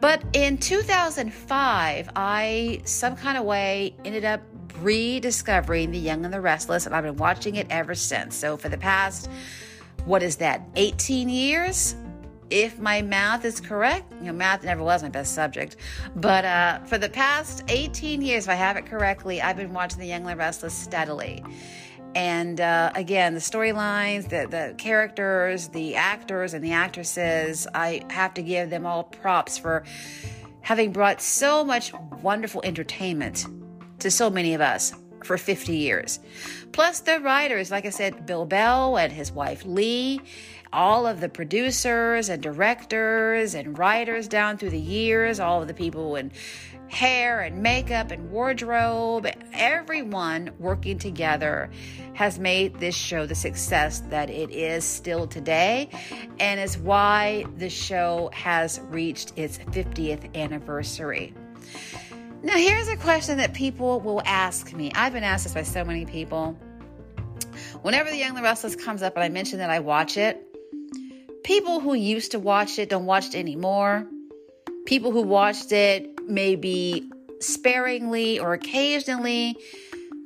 But 0.00 0.22
in 0.32 0.58
2005, 0.58 2.10
I, 2.16 2.80
some 2.84 3.16
kind 3.16 3.38
of 3.38 3.44
way, 3.44 3.94
ended 4.04 4.24
up 4.24 4.42
rediscovering 4.80 5.90
The 5.90 5.98
Young 5.98 6.24
and 6.24 6.34
the 6.34 6.40
Restless, 6.40 6.86
and 6.86 6.94
I've 6.94 7.04
been 7.04 7.16
watching 7.16 7.56
it 7.56 7.66
ever 7.70 7.94
since. 7.94 8.34
So 8.34 8.56
for 8.56 8.68
the 8.68 8.78
past, 8.78 9.30
what 10.04 10.22
is 10.22 10.36
that, 10.36 10.62
18 10.76 11.28
years? 11.28 11.94
If 12.48 12.78
my 12.78 13.02
math 13.02 13.44
is 13.44 13.60
correct, 13.60 14.12
you 14.20 14.26
know, 14.26 14.32
math 14.32 14.62
never 14.62 14.82
was 14.82 15.02
my 15.02 15.08
best 15.08 15.34
subject, 15.34 15.76
but 16.14 16.44
uh, 16.44 16.78
for 16.84 16.96
the 16.96 17.08
past 17.08 17.64
18 17.68 18.22
years, 18.22 18.44
if 18.44 18.50
I 18.50 18.54
have 18.54 18.76
it 18.76 18.86
correctly, 18.86 19.42
I've 19.42 19.56
been 19.56 19.72
watching 19.72 19.98
The 19.98 20.06
Young 20.06 20.20
and 20.20 20.30
the 20.30 20.36
Restless 20.36 20.74
steadily. 20.74 21.42
And 22.16 22.62
uh, 22.62 22.92
again, 22.94 23.34
the 23.34 23.40
storylines, 23.40 24.30
the, 24.30 24.48
the 24.48 24.74
characters, 24.78 25.68
the 25.68 25.96
actors, 25.96 26.54
and 26.54 26.64
the 26.64 26.72
actresses, 26.72 27.66
I 27.74 28.06
have 28.08 28.32
to 28.34 28.42
give 28.42 28.70
them 28.70 28.86
all 28.86 29.04
props 29.04 29.58
for 29.58 29.84
having 30.62 30.92
brought 30.92 31.20
so 31.20 31.62
much 31.62 31.92
wonderful 32.22 32.62
entertainment 32.64 33.44
to 33.98 34.10
so 34.10 34.30
many 34.30 34.54
of 34.54 34.62
us 34.62 34.94
for 35.24 35.36
50 35.36 35.76
years. 35.76 36.18
Plus, 36.72 37.00
the 37.00 37.20
writers, 37.20 37.70
like 37.70 37.84
I 37.84 37.90
said, 37.90 38.24
Bill 38.24 38.46
Bell 38.46 38.96
and 38.96 39.12
his 39.12 39.30
wife 39.30 39.66
Lee, 39.66 40.22
all 40.76 41.06
of 41.06 41.20
the 41.20 41.28
producers 41.28 42.28
and 42.28 42.42
directors 42.42 43.54
and 43.54 43.78
writers 43.78 44.28
down 44.28 44.58
through 44.58 44.68
the 44.68 44.78
years, 44.78 45.40
all 45.40 45.62
of 45.62 45.68
the 45.68 45.74
people 45.74 46.16
in 46.16 46.30
hair 46.88 47.40
and 47.40 47.62
makeup 47.62 48.10
and 48.10 48.30
wardrobe, 48.30 49.26
everyone 49.54 50.50
working 50.58 50.98
together 50.98 51.70
has 52.12 52.38
made 52.38 52.78
this 52.78 52.94
show 52.94 53.24
the 53.24 53.34
success 53.34 54.00
that 54.10 54.28
it 54.28 54.50
is 54.50 54.84
still 54.84 55.26
today 55.26 55.88
and 56.38 56.60
is 56.60 56.76
why 56.76 57.46
the 57.56 57.70
show 57.70 58.28
has 58.34 58.78
reached 58.90 59.32
its 59.34 59.56
50th 59.58 60.32
anniversary. 60.36 61.32
Now, 62.42 62.56
here's 62.56 62.88
a 62.88 62.96
question 62.96 63.38
that 63.38 63.54
people 63.54 63.98
will 64.00 64.20
ask 64.26 64.74
me. 64.74 64.92
I've 64.94 65.14
been 65.14 65.24
asked 65.24 65.44
this 65.44 65.54
by 65.54 65.62
so 65.62 65.84
many 65.86 66.04
people. 66.04 66.54
Whenever 67.80 68.10
The 68.10 68.16
Young 68.16 68.30
and 68.30 68.38
the 68.38 68.42
Restless 68.42 68.76
comes 68.76 69.02
up 69.02 69.14
and 69.14 69.24
I 69.24 69.30
mention 69.30 69.58
that 69.58 69.70
I 69.70 69.78
watch 69.80 70.18
it, 70.18 70.45
people 71.46 71.78
who 71.78 71.94
used 71.94 72.32
to 72.32 72.40
watch 72.40 72.76
it 72.76 72.88
don't 72.88 73.06
watch 73.06 73.28
it 73.28 73.36
anymore. 73.36 74.04
People 74.84 75.12
who 75.12 75.22
watched 75.22 75.70
it 75.70 76.10
maybe 76.28 77.08
sparingly 77.38 78.40
or 78.40 78.52
occasionally, 78.52 79.56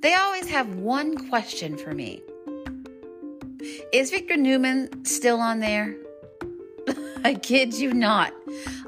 they 0.00 0.14
always 0.14 0.48
have 0.48 0.76
one 0.76 1.28
question 1.28 1.76
for 1.76 1.92
me 1.92 2.22
Is 3.92 4.10
Victor 4.10 4.38
Newman 4.38 5.04
still 5.04 5.40
on 5.40 5.60
there? 5.60 5.94
I 7.24 7.34
kid 7.34 7.74
you 7.74 7.92
not. 7.92 8.32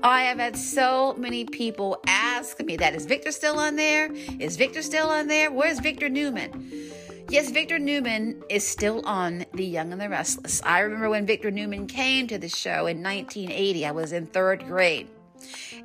I 0.03 0.23
have 0.23 0.39
had 0.39 0.57
so 0.57 1.15
many 1.19 1.45
people 1.45 2.03
ask 2.07 2.59
me 2.61 2.79
that. 2.79 2.95
Is 2.95 3.05
Victor 3.05 3.31
still 3.31 3.59
on 3.59 3.77
there? 3.77 4.11
Is 4.41 4.57
Victor 4.57 4.81
still 4.81 5.11
on 5.11 5.27
there? 5.27 5.53
Where's 5.53 5.81
Victor 5.81 6.09
Newman? 6.09 6.91
Yes, 7.33 7.51
Victor 7.51 7.79
Newman 7.79 8.45
is 8.51 8.67
still 8.67 9.01
on 9.07 9.47
The 9.55 9.65
Young 9.65 9.91
and 9.91 9.99
the 9.99 10.11
Restless. 10.11 10.61
I 10.65 10.81
remember 10.81 11.09
when 11.09 11.25
Victor 11.25 11.51
Newman 11.51 11.87
came 11.87 12.27
to 12.27 12.37
the 12.37 12.51
show 12.51 12.85
in 12.87 13.03
1980. 13.03 13.87
I 13.87 13.91
was 13.91 14.13
in 14.13 14.27
third 14.27 14.67
grade. 14.67 15.09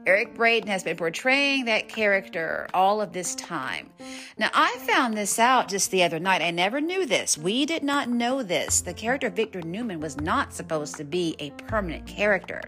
Eric 0.05 0.35
Braeden 0.35 0.67
has 0.67 0.83
been 0.83 0.97
portraying 0.97 1.63
that 1.63 1.87
character 1.87 2.67
all 2.73 2.99
of 2.99 3.13
this 3.13 3.33
time. 3.33 3.89
Now, 4.37 4.49
I 4.53 4.75
found 4.79 5.15
this 5.15 5.39
out 5.39 5.69
just 5.69 5.89
the 5.89 6.03
other 6.03 6.19
night. 6.19 6.41
I 6.41 6.51
never 6.51 6.81
knew 6.81 7.05
this. 7.05 7.37
We 7.37 7.65
did 7.65 7.81
not 7.81 8.09
know 8.09 8.43
this. 8.43 8.81
The 8.81 8.93
character 8.93 9.29
Victor 9.29 9.61
Newman 9.61 10.01
was 10.01 10.17
not 10.17 10.53
supposed 10.53 10.97
to 10.97 11.05
be 11.05 11.37
a 11.39 11.51
permanent 11.51 12.05
character. 12.05 12.61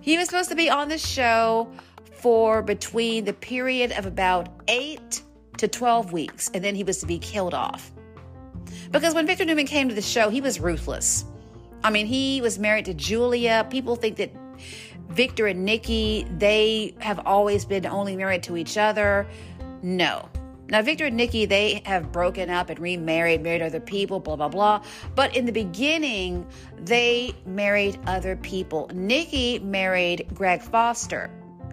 He 0.00 0.16
was 0.16 0.28
supposed 0.28 0.50
to 0.50 0.54
be 0.54 0.70
on 0.70 0.88
the 0.88 0.98
show 0.98 1.68
for 2.12 2.62
between 2.62 3.24
the 3.24 3.32
period 3.32 3.90
of 3.90 4.06
about 4.06 4.50
8 4.68 5.22
to 5.58 5.68
12 5.68 6.12
weeks, 6.12 6.50
and 6.54 6.62
then 6.64 6.74
he 6.74 6.84
was 6.84 6.98
to 7.00 7.06
be 7.06 7.18
killed 7.18 7.54
off. 7.54 7.92
Because 8.90 9.14
when 9.14 9.26
Victor 9.26 9.44
Newman 9.44 9.66
came 9.66 9.88
to 9.88 9.94
the 9.94 10.02
show, 10.02 10.28
he 10.30 10.40
was 10.40 10.60
ruthless. 10.60 11.24
I 11.84 11.90
mean, 11.90 12.06
he 12.06 12.40
was 12.40 12.58
married 12.58 12.84
to 12.86 12.94
Julia. 12.94 13.66
People 13.70 13.96
think 13.96 14.16
that 14.16 14.30
Victor 15.08 15.46
and 15.46 15.64
Nikki, 15.64 16.26
they 16.38 16.94
have 16.98 17.20
always 17.26 17.64
been 17.64 17.86
only 17.86 18.16
married 18.16 18.42
to 18.44 18.56
each 18.56 18.78
other. 18.78 19.26
No. 19.82 20.28
Now, 20.68 20.80
Victor 20.80 21.06
and 21.06 21.16
Nikki, 21.16 21.44
they 21.44 21.82
have 21.84 22.12
broken 22.12 22.48
up 22.48 22.70
and 22.70 22.78
remarried, 22.78 23.42
married 23.42 23.60
other 23.60 23.80
people, 23.80 24.20
blah, 24.20 24.36
blah, 24.36 24.48
blah. 24.48 24.82
But 25.14 25.36
in 25.36 25.44
the 25.44 25.52
beginning, 25.52 26.46
they 26.78 27.34
married 27.44 27.98
other 28.06 28.36
people. 28.36 28.88
Nikki 28.94 29.58
married 29.58 30.28
Greg 30.32 30.62
Foster, 30.62 31.30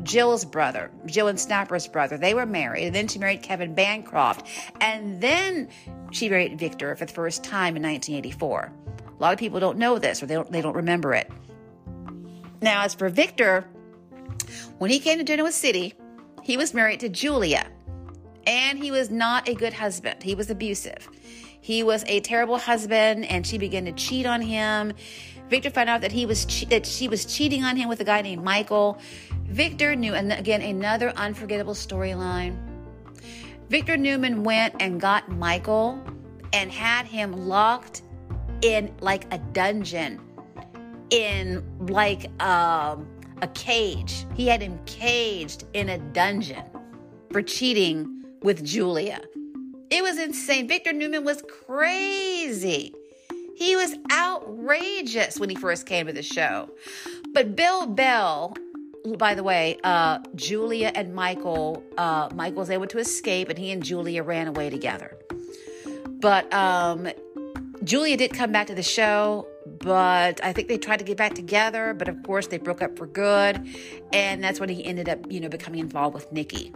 Jill's 0.09 0.43
brother, 0.43 0.89
Jill 1.05 1.27
and 1.27 1.39
Snapper's 1.39 1.87
brother. 1.87 2.17
They 2.17 2.33
were 2.33 2.47
married. 2.47 2.87
And 2.87 2.95
then 2.95 3.07
she 3.07 3.19
married 3.19 3.43
Kevin 3.43 3.75
Bancroft. 3.75 4.47
And 4.81 5.21
then 5.21 5.69
she 6.11 6.29
married 6.29 6.57
Victor 6.57 6.95
for 6.95 7.05
the 7.05 7.13
first 7.13 7.43
time 7.43 7.77
in 7.77 7.83
1984. 7.83 8.71
A 9.07 9.21
lot 9.21 9.33
of 9.33 9.39
people 9.39 9.59
don't 9.59 9.77
know 9.77 9.99
this 9.99 10.23
or 10.23 10.25
they 10.25 10.33
don't, 10.33 10.51
they 10.51 10.61
don't 10.61 10.75
remember 10.75 11.13
it. 11.13 11.31
Now, 12.59 12.81
as 12.81 12.95
for 12.95 13.07
Victor, 13.09 13.67
when 14.79 14.89
he 14.89 14.97
came 14.97 15.19
to 15.19 15.23
Genoa 15.23 15.51
City, 15.51 15.93
he 16.41 16.57
was 16.57 16.73
married 16.73 17.01
to 17.01 17.09
Julia, 17.09 17.67
and 18.47 18.79
he 18.79 18.89
was 18.89 19.11
not 19.11 19.47
a 19.47 19.53
good 19.53 19.73
husband. 19.73 20.23
He 20.23 20.33
was 20.33 20.49
abusive. 20.49 21.07
He 21.61 21.83
was 21.83 22.03
a 22.07 22.19
terrible 22.21 22.57
husband, 22.57 23.25
and 23.25 23.45
she 23.45 23.57
began 23.57 23.85
to 23.85 23.91
cheat 23.91 24.25
on 24.25 24.41
him. 24.41 24.93
Victor 25.49 25.69
found 25.69 25.89
out 25.89 26.01
that 26.01 26.11
he 26.11 26.25
was 26.25 26.45
che- 26.45 26.67
that 26.67 26.85
she 26.85 27.07
was 27.07 27.25
cheating 27.25 27.63
on 27.63 27.75
him 27.75 27.89
with 27.89 27.99
a 28.01 28.03
guy 28.03 28.21
named 28.21 28.43
Michael. 28.43 28.99
Victor 29.45 29.95
knew, 29.95 30.13
and 30.13 30.31
again, 30.31 30.61
another 30.61 31.09
unforgettable 31.11 31.73
storyline. 31.73 32.55
Victor 33.69 33.97
Newman 33.97 34.43
went 34.43 34.75
and 34.79 35.01
got 35.01 35.29
Michael 35.29 35.99
and 36.53 36.71
had 36.71 37.05
him 37.05 37.31
locked 37.47 38.03
in 38.61 38.93
like 38.99 39.31
a 39.33 39.37
dungeon 39.37 40.19
in 41.09 41.63
like 41.87 42.29
um, 42.41 43.07
a 43.41 43.47
cage. 43.53 44.25
He 44.35 44.47
had 44.47 44.61
him 44.61 44.79
caged 44.85 45.65
in 45.73 45.89
a 45.89 45.97
dungeon 45.97 46.63
for 47.31 47.41
cheating 47.41 48.23
with 48.41 48.63
Julia. 48.63 49.21
It 49.89 50.03
was 50.03 50.19
insane. 50.19 50.67
Victor 50.67 50.93
Newman 50.93 51.23
was 51.23 51.43
crazy. 51.65 52.93
He 53.59 53.75
was 53.75 53.93
outrageous 54.09 55.37
when 55.37 55.49
he 55.49 55.55
first 55.57 55.85
came 55.85 56.07
to 56.07 56.13
the 56.13 56.23
show. 56.23 56.69
But 57.33 57.57
Bill 57.57 57.87
Bell, 57.87 58.55
by 59.17 59.35
the 59.35 59.43
way, 59.43 59.77
uh, 59.83 60.19
Julia 60.33 60.93
and 60.95 61.13
Michael, 61.13 61.83
uh, 61.97 62.29
Michael 62.33 62.59
was 62.59 62.69
able 62.69 62.87
to 62.87 62.99
escape 62.99 63.49
and 63.49 63.59
he 63.59 63.71
and 63.71 63.83
Julia 63.83 64.23
ran 64.23 64.47
away 64.47 64.69
together. 64.69 65.17
But 66.21 66.51
um, 66.53 67.09
Julia 67.83 68.15
did 68.15 68.33
come 68.33 68.53
back 68.53 68.67
to 68.67 68.75
the 68.75 68.81
show 68.81 69.45
but 69.79 70.43
I 70.43 70.51
think 70.51 70.67
they 70.67 70.77
tried 70.77 70.97
to 70.97 71.05
get 71.05 71.17
back 71.17 71.35
together, 71.35 71.93
but 71.93 72.07
of 72.07 72.21
course 72.23 72.47
they 72.47 72.57
broke 72.57 72.81
up 72.81 72.97
for 72.97 73.07
good, 73.07 73.65
and 74.11 74.43
that's 74.43 74.59
when 74.59 74.69
he 74.69 74.83
ended 74.83 75.07
up, 75.07 75.19
you 75.31 75.39
know, 75.39 75.49
becoming 75.49 75.79
involved 75.79 76.15
with 76.15 76.31
Nikki. 76.31 76.73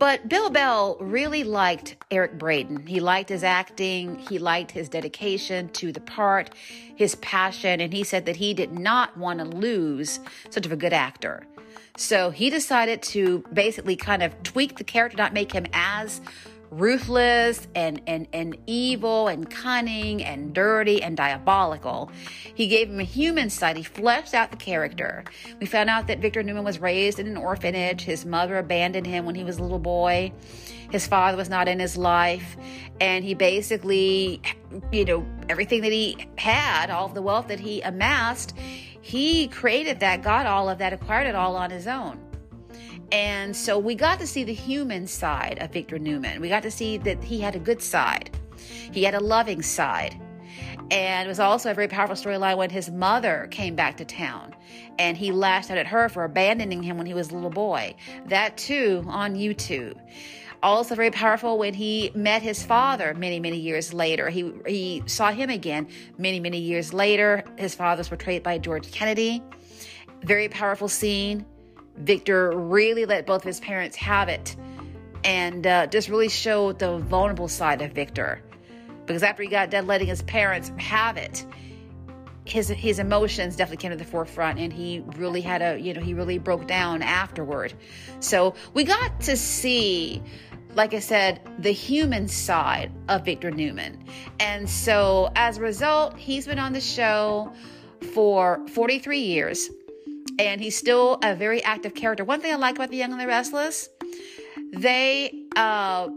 But 0.00 0.30
Bill 0.30 0.48
Bell 0.48 0.96
really 0.98 1.44
liked 1.44 1.96
Eric 2.10 2.38
Braeden. 2.38 2.86
He 2.86 3.00
liked 3.00 3.28
his 3.28 3.44
acting, 3.44 4.18
he 4.18 4.38
liked 4.38 4.70
his 4.70 4.88
dedication 4.88 5.68
to 5.74 5.92
the 5.92 6.00
part, 6.00 6.54
his 6.96 7.16
passion, 7.16 7.82
and 7.82 7.92
he 7.92 8.02
said 8.02 8.24
that 8.24 8.36
he 8.36 8.54
did 8.54 8.72
not 8.72 9.14
want 9.18 9.40
to 9.40 9.44
lose 9.44 10.18
such 10.48 10.64
of 10.64 10.72
a 10.72 10.76
good 10.76 10.94
actor. 10.94 11.46
So 11.98 12.30
he 12.30 12.48
decided 12.48 13.02
to 13.02 13.44
basically 13.52 13.94
kind 13.94 14.22
of 14.22 14.42
tweak 14.42 14.78
the 14.78 14.84
character, 14.84 15.18
not 15.18 15.34
make 15.34 15.52
him 15.52 15.66
as 15.74 16.22
ruthless 16.70 17.66
and, 17.74 18.00
and, 18.06 18.28
and 18.32 18.56
evil 18.66 19.28
and 19.28 19.50
cunning 19.50 20.22
and 20.22 20.54
dirty 20.54 21.02
and 21.02 21.16
diabolical. 21.16 22.10
He 22.54 22.68
gave 22.68 22.88
him 22.88 23.00
a 23.00 23.04
human 23.04 23.50
side. 23.50 23.76
He 23.76 23.82
fleshed 23.82 24.34
out 24.34 24.50
the 24.50 24.56
character. 24.56 25.24
We 25.60 25.66
found 25.66 25.90
out 25.90 26.06
that 26.06 26.20
Victor 26.20 26.42
Newman 26.42 26.64
was 26.64 26.78
raised 26.78 27.18
in 27.18 27.26
an 27.26 27.36
orphanage. 27.36 28.02
His 28.02 28.24
mother 28.24 28.58
abandoned 28.58 29.06
him 29.06 29.24
when 29.24 29.34
he 29.34 29.44
was 29.44 29.58
a 29.58 29.62
little 29.62 29.78
boy. 29.78 30.32
His 30.90 31.06
father 31.06 31.36
was 31.36 31.48
not 31.48 31.68
in 31.68 31.80
his 31.80 31.96
life. 31.96 32.56
And 33.00 33.24
he 33.24 33.34
basically, 33.34 34.42
you 34.92 35.04
know, 35.04 35.26
everything 35.48 35.82
that 35.82 35.92
he 35.92 36.28
had, 36.36 36.90
all 36.90 37.08
the 37.08 37.22
wealth 37.22 37.48
that 37.48 37.60
he 37.60 37.80
amassed, 37.80 38.56
he 39.00 39.48
created 39.48 40.00
that, 40.00 40.22
got 40.22 40.46
all 40.46 40.68
of 40.68 40.78
that, 40.78 40.92
acquired 40.92 41.26
it 41.26 41.34
all 41.34 41.56
on 41.56 41.70
his 41.70 41.86
own. 41.86 42.29
And 43.12 43.56
so 43.56 43.78
we 43.78 43.94
got 43.94 44.20
to 44.20 44.26
see 44.26 44.44
the 44.44 44.54
human 44.54 45.06
side 45.06 45.58
of 45.60 45.72
Victor 45.72 45.98
Newman. 45.98 46.40
We 46.40 46.48
got 46.48 46.62
to 46.62 46.70
see 46.70 46.96
that 46.98 47.22
he 47.24 47.40
had 47.40 47.56
a 47.56 47.58
good 47.58 47.82
side, 47.82 48.30
he 48.92 49.02
had 49.04 49.14
a 49.14 49.20
loving 49.20 49.62
side. 49.62 50.20
And 50.90 51.26
it 51.26 51.28
was 51.28 51.38
also 51.38 51.70
a 51.70 51.74
very 51.74 51.86
powerful 51.86 52.16
storyline 52.16 52.56
when 52.56 52.70
his 52.70 52.90
mother 52.90 53.46
came 53.52 53.76
back 53.76 53.96
to 53.98 54.04
town 54.04 54.54
and 54.98 55.16
he 55.16 55.30
lashed 55.30 55.70
out 55.70 55.78
at 55.78 55.86
her 55.86 56.08
for 56.08 56.24
abandoning 56.24 56.82
him 56.82 56.96
when 56.98 57.06
he 57.06 57.14
was 57.14 57.30
a 57.30 57.34
little 57.34 57.50
boy. 57.50 57.94
That 58.26 58.56
too 58.56 59.04
on 59.06 59.34
YouTube. 59.36 59.96
Also 60.62 60.94
very 60.94 61.10
powerful 61.10 61.58
when 61.58 61.74
he 61.74 62.10
met 62.14 62.42
his 62.42 62.62
father 62.64 63.14
many, 63.14 63.40
many 63.40 63.58
years 63.58 63.94
later. 63.94 64.28
He 64.28 64.52
he 64.66 65.02
saw 65.06 65.30
him 65.30 65.48
again 65.48 65.88
many, 66.18 66.40
many 66.40 66.58
years 66.58 66.92
later. 66.92 67.44
His 67.56 67.74
father 67.74 68.00
was 68.00 68.08
portrayed 68.08 68.42
by 68.42 68.58
George 68.58 68.90
Kennedy 68.90 69.42
Very 70.22 70.48
powerful 70.48 70.88
scene. 70.88 71.46
Victor 72.00 72.50
really 72.56 73.04
let 73.04 73.26
both 73.26 73.42
of 73.42 73.44
his 73.44 73.60
parents 73.60 73.96
have 73.96 74.28
it 74.28 74.56
and 75.24 75.66
uh, 75.66 75.86
just 75.86 76.08
really 76.08 76.28
showed 76.28 76.78
the 76.78 76.98
vulnerable 76.98 77.48
side 77.48 77.82
of 77.82 77.92
Victor. 77.92 78.42
Because 79.06 79.22
after 79.22 79.42
he 79.42 79.48
got 79.48 79.70
done 79.70 79.86
letting 79.86 80.06
his 80.06 80.22
parents 80.22 80.72
have 80.78 81.16
it, 81.16 81.44
his 82.44 82.68
his 82.68 82.98
emotions 82.98 83.56
definitely 83.56 83.76
came 83.76 83.90
to 83.90 83.96
the 83.96 84.04
forefront 84.04 84.58
and 84.58 84.72
he 84.72 85.04
really 85.16 85.40
had 85.40 85.62
a 85.62 85.78
you 85.78 85.92
know 85.94 86.00
he 86.00 86.14
really 86.14 86.38
broke 86.38 86.66
down 86.66 87.02
afterward. 87.02 87.74
So 88.20 88.54
we 88.74 88.84
got 88.84 89.20
to 89.22 89.36
see 89.36 90.22
like 90.74 90.94
i 90.94 91.00
said 91.00 91.40
the 91.58 91.72
human 91.72 92.28
side 92.28 92.92
of 93.08 93.24
victor 93.24 93.50
newman. 93.50 94.04
And 94.38 94.68
so 94.68 95.30
as 95.36 95.58
a 95.58 95.60
result 95.60 96.16
he's 96.16 96.46
been 96.46 96.58
on 96.58 96.72
the 96.72 96.80
show 96.80 97.52
for 98.14 98.66
43 98.68 99.18
years 99.18 99.70
and 100.38 100.60
he's 100.60 100.76
still 100.76 101.18
a 101.22 101.34
very 101.34 101.62
active 101.64 101.94
character 101.94 102.24
one 102.24 102.40
thing 102.40 102.52
i 102.52 102.56
like 102.56 102.76
about 102.76 102.90
the 102.90 102.96
young 102.96 103.12
and 103.12 103.20
the 103.20 103.26
restless 103.26 103.88
they 104.72 105.32
uh 105.56 106.08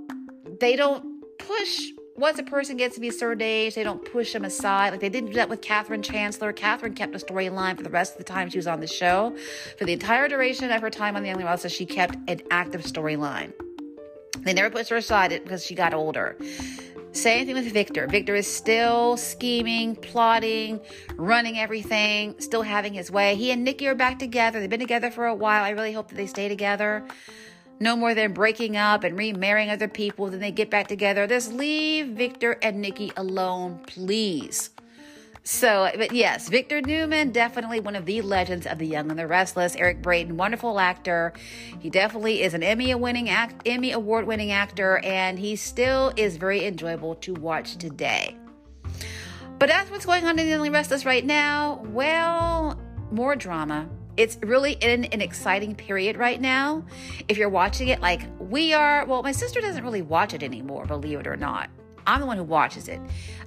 they 0.59 0.75
don't 0.75 1.03
push 1.39 1.81
once 2.15 2.37
a 2.37 2.43
person 2.43 2.77
gets 2.77 2.95
to 2.95 3.01
be 3.01 3.07
a 3.07 3.11
certain 3.11 3.41
age, 3.41 3.75
they 3.75 3.83
don't 3.83 4.05
push 4.05 4.33
them 4.33 4.45
aside. 4.45 4.91
Like 4.91 4.99
they 4.99 5.09
didn't 5.09 5.29
do 5.29 5.35
that 5.35 5.49
with 5.49 5.61
Catherine 5.61 6.03
Chancellor. 6.03 6.53
Catherine 6.53 6.93
kept 6.93 7.15
a 7.15 7.17
storyline 7.17 7.75
for 7.75 7.83
the 7.83 7.89
rest 7.89 8.13
of 8.13 8.17
the 8.19 8.23
time 8.23 8.49
she 8.49 8.57
was 8.57 8.67
on 8.67 8.79
the 8.79 8.87
show. 8.87 9.35
For 9.77 9.85
the 9.85 9.93
entire 9.93 10.27
duration 10.27 10.71
of 10.71 10.81
her 10.81 10.89
time 10.89 11.15
on 11.15 11.23
The 11.23 11.29
Young 11.29 11.37
and 11.37 11.43
the 11.43 11.49
Restless, 11.49 11.73
she 11.73 11.85
kept 11.85 12.15
an 12.27 12.41
active 12.51 12.81
storyline. 12.83 13.51
They 14.39 14.53
never 14.53 14.69
pushed 14.69 14.89
her 14.89 14.97
aside 14.97 15.29
because 15.43 15.65
she 15.65 15.73
got 15.73 15.93
older. 15.93 16.37
Same 17.13 17.45
thing 17.45 17.55
with 17.55 17.71
Victor. 17.71 18.07
Victor 18.07 18.35
is 18.35 18.47
still 18.47 19.17
scheming, 19.17 19.95
plotting, 19.95 20.81
running 21.15 21.59
everything, 21.59 22.35
still 22.39 22.63
having 22.63 22.93
his 22.93 23.11
way. 23.11 23.35
He 23.35 23.51
and 23.51 23.63
Nikki 23.63 23.87
are 23.87 23.95
back 23.95 24.17
together. 24.17 24.59
They've 24.59 24.69
been 24.69 24.79
together 24.79 25.11
for 25.11 25.27
a 25.27 25.35
while. 25.35 25.63
I 25.63 25.69
really 25.69 25.93
hope 25.93 26.09
that 26.09 26.15
they 26.15 26.25
stay 26.25 26.49
together 26.49 27.05
no 27.79 27.95
more 27.95 28.15
than 28.15 28.33
breaking 28.33 28.77
up 28.77 29.03
and 29.03 29.17
remarrying 29.17 29.69
other 29.69 29.87
people. 29.87 30.27
Then 30.29 30.39
they 30.39 30.51
get 30.51 30.71
back 30.71 30.87
together. 30.87 31.27
Just 31.27 31.53
leave 31.53 32.07
Victor 32.07 32.57
and 32.63 32.81
Nikki 32.81 33.11
alone, 33.15 33.79
please. 33.85 34.71
So, 35.45 35.91
but 35.97 36.13
yes, 36.13 36.47
Victor 36.47 36.81
Newman, 36.81 37.31
definitely 37.31 37.81
one 37.81 37.97
of 37.97 38.05
the 38.05 38.21
legends 38.21 38.65
of 38.65 38.79
The 38.79 38.87
Young 38.87 39.09
and 39.09 39.19
the 39.19 39.27
Restless. 39.27 39.75
Eric 39.75 40.01
Braeden, 40.01 40.37
wonderful 40.37 40.79
actor. 40.79 41.33
He 41.81 41.89
definitely 41.89 42.41
is 42.41 42.53
an 42.53 42.63
Emmy 42.63 42.95
winning 42.95 43.29
act, 43.29 43.67
Emmy 43.67 43.91
award 43.91 44.25
winning 44.25 44.51
actor, 44.51 44.99
and 45.03 45.37
he 45.37 45.57
still 45.57 46.13
is 46.15 46.37
very 46.37 46.65
enjoyable 46.65 47.15
to 47.15 47.33
watch 47.33 47.75
today. 47.75 48.37
But 49.59 49.67
that's 49.67 49.91
what's 49.91 50.05
going 50.05 50.23
on 50.23 50.31
in 50.31 50.45
The 50.45 50.51
Young 50.51 50.65
and 50.65 50.67
the 50.67 50.71
Restless 50.71 51.05
right 51.05 51.25
now. 51.25 51.83
Well, 51.87 52.79
more 53.11 53.35
drama, 53.35 53.89
it's 54.15 54.37
really 54.43 54.73
in 54.73 55.03
an 55.05 55.19
exciting 55.19 55.75
period 55.75 56.15
right 56.15 56.39
now. 56.39 56.85
If 57.27 57.37
you're 57.37 57.49
watching 57.49 57.89
it 57.89 57.99
like 57.99 58.21
we 58.39 58.73
are, 58.73 59.05
well, 59.05 59.21
my 59.23 59.33
sister 59.33 59.59
doesn't 59.59 59.83
really 59.83 60.03
watch 60.03 60.33
it 60.33 60.41
anymore, 60.41 60.85
believe 60.85 61.19
it 61.19 61.27
or 61.27 61.35
not. 61.35 61.69
I'm 62.07 62.19
the 62.19 62.25
one 62.25 62.37
who 62.37 62.43
watches 62.43 62.87
it. 62.87 63.01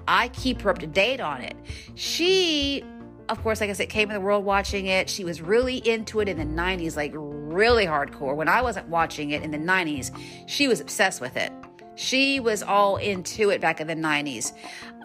I 0.09 0.29
keep 0.29 0.63
her 0.63 0.71
up 0.71 0.79
to 0.79 0.87
date 0.87 1.21
on 1.21 1.41
it. 1.41 1.57
She, 1.95 2.85
of 3.29 3.43
course, 3.43 3.61
like 3.61 3.71
I 3.71 3.73
said, 3.73 3.89
came 3.89 4.11
in 4.11 4.15
the 4.15 4.21
world 4.21 4.45
watching 4.45 4.87
it. 4.87 5.09
She 5.11 5.25
was 5.25 5.41
really 5.41 5.77
into 5.89 6.21
it 6.21 6.29
in 6.29 6.37
the 6.39 6.45
90s, 6.45 6.97
like 6.97 7.13
really 7.15 7.87
hardcore. 7.87 8.37
When 8.37 8.49
I 8.49 8.63
wasn't 8.63 8.89
watching 8.89 9.31
it 9.31 9.43
in 9.43 9.51
the 9.51 9.59
90s, 9.59 10.17
she 10.47 10.69
was 10.69 10.81
obsessed 10.81 11.21
with 11.21 11.37
it. 11.37 11.53
She 11.97 12.41
was 12.41 12.63
all 12.63 12.97
into 12.99 13.49
it 13.49 13.61
back 13.61 13.81
in 13.81 13.87
the 13.87 13.95
90s. 13.95 14.53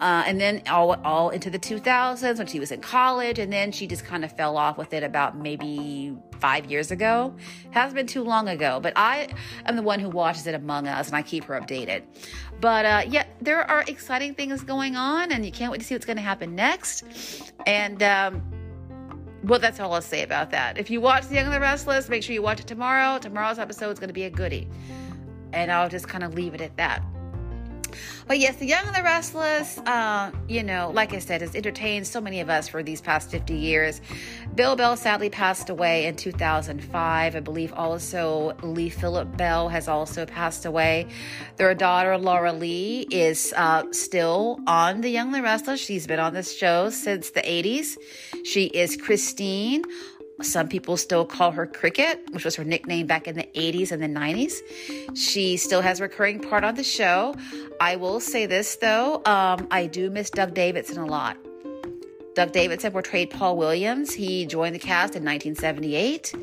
Uh, 0.02 0.24
and 0.26 0.40
then 0.40 0.60
all, 0.68 1.00
all 1.04 1.30
into 1.30 1.48
the 1.48 1.60
2000s 1.60 2.36
when 2.36 2.46
she 2.48 2.58
was 2.58 2.72
in 2.72 2.80
college. 2.80 3.38
And 3.38 3.52
then 3.52 3.70
she 3.70 3.86
just 3.86 4.04
kind 4.04 4.24
of 4.24 4.32
fell 4.32 4.56
off 4.56 4.76
with 4.76 4.92
it 4.92 5.04
about 5.04 5.38
maybe 5.38 6.18
five 6.40 6.68
years 6.68 6.90
ago. 6.90 7.32
Hasn't 7.70 7.94
been 7.94 8.08
too 8.08 8.24
long 8.24 8.48
ago, 8.48 8.80
but 8.80 8.94
I 8.96 9.28
am 9.64 9.76
the 9.76 9.82
one 9.82 10.00
who 10.00 10.10
watches 10.10 10.48
it 10.48 10.56
among 10.56 10.88
us 10.88 11.06
and 11.06 11.14
I 11.14 11.22
keep 11.22 11.44
her 11.44 11.54
updated. 11.58 12.02
But 12.60 12.84
uh, 12.84 13.02
yeah, 13.08 13.26
there 13.40 13.62
are 13.70 13.84
exciting 13.86 14.34
things 14.34 14.64
going 14.64 14.96
on 14.96 15.30
and 15.30 15.46
you 15.46 15.52
can't 15.52 15.70
wait 15.70 15.78
to 15.78 15.86
see 15.86 15.94
what's 15.94 16.06
going 16.06 16.16
to 16.16 16.22
happen 16.22 16.56
next. 16.56 17.52
And, 17.64 18.02
um, 18.02 18.42
well, 19.44 19.60
that's 19.60 19.78
all 19.78 19.92
I'll 19.92 20.02
say 20.02 20.24
about 20.24 20.50
that. 20.50 20.78
If 20.78 20.90
you 20.90 21.00
watch 21.00 21.28
The 21.28 21.36
Young 21.36 21.44
and 21.44 21.54
the 21.54 21.60
Restless, 21.60 22.08
make 22.08 22.24
sure 22.24 22.34
you 22.34 22.42
watch 22.42 22.58
it 22.58 22.66
tomorrow. 22.66 23.20
Tomorrow's 23.20 23.60
episode 23.60 23.90
is 23.90 24.00
going 24.00 24.08
to 24.08 24.14
be 24.14 24.24
a 24.24 24.30
goodie. 24.30 24.66
And 25.52 25.70
I'll 25.70 25.88
just 25.88 26.08
kind 26.08 26.24
of 26.24 26.34
leave 26.34 26.54
it 26.54 26.60
at 26.60 26.76
that. 26.76 27.04
But 28.26 28.38
yes, 28.38 28.56
The 28.56 28.66
Young 28.66 28.86
and 28.86 28.94
the 28.94 29.02
Restless, 29.02 29.78
uh, 29.78 30.30
you 30.48 30.62
know, 30.62 30.90
like 30.94 31.12
I 31.12 31.18
said, 31.18 31.40
has 31.40 31.54
entertained 31.54 32.06
so 32.06 32.20
many 32.20 32.40
of 32.40 32.48
us 32.48 32.68
for 32.68 32.82
these 32.82 33.00
past 33.00 33.30
50 33.30 33.54
years. 33.54 34.00
Bill 34.54 34.76
Bell 34.76 34.96
sadly 34.96 35.30
passed 35.30 35.70
away 35.70 36.06
in 36.06 36.16
2005. 36.16 37.36
I 37.36 37.40
believe 37.40 37.72
also 37.72 38.54
Lee 38.62 38.88
Phillip 38.88 39.36
Bell 39.36 39.68
has 39.68 39.88
also 39.88 40.26
passed 40.26 40.64
away. 40.64 41.06
Their 41.56 41.74
daughter, 41.74 42.12
Lauralee, 42.12 43.06
is 43.10 43.54
uh, 43.56 43.84
still 43.92 44.60
on 44.66 45.00
The 45.00 45.10
Young 45.10 45.28
and 45.28 45.36
the 45.36 45.42
Restless. 45.42 45.80
She's 45.80 46.06
been 46.06 46.20
on 46.20 46.34
this 46.34 46.56
show 46.56 46.90
since 46.90 47.30
the 47.30 47.42
80s. 47.42 47.96
She 48.44 48.66
is 48.66 48.96
Christine 48.96 49.84
some 50.42 50.68
people 50.68 50.96
still 50.96 51.24
call 51.24 51.52
her 51.52 51.66
Cricket, 51.66 52.22
which 52.32 52.44
was 52.44 52.56
her 52.56 52.64
nickname 52.64 53.06
back 53.06 53.26
in 53.26 53.36
the 53.36 53.48
80s 53.54 53.92
and 53.92 54.02
the 54.02 54.08
90s. 54.08 55.16
She 55.16 55.56
still 55.56 55.80
has 55.80 56.00
a 56.00 56.04
recurring 56.04 56.40
part 56.40 56.64
on 56.64 56.74
the 56.74 56.84
show. 56.84 57.34
I 57.80 57.96
will 57.96 58.20
say 58.20 58.46
this 58.46 58.76
though, 58.76 59.22
um, 59.24 59.66
I 59.70 59.86
do 59.86 60.10
miss 60.10 60.30
Doug 60.30 60.54
Davidson 60.54 60.98
a 60.98 61.06
lot. 61.06 61.36
Doug 62.34 62.52
Davidson 62.52 62.92
portrayed 62.92 63.30
Paul 63.30 63.56
Williams. 63.56 64.14
He 64.14 64.46
joined 64.46 64.74
the 64.74 64.78
cast 64.78 65.14
in 65.14 65.24
1978 65.24 66.34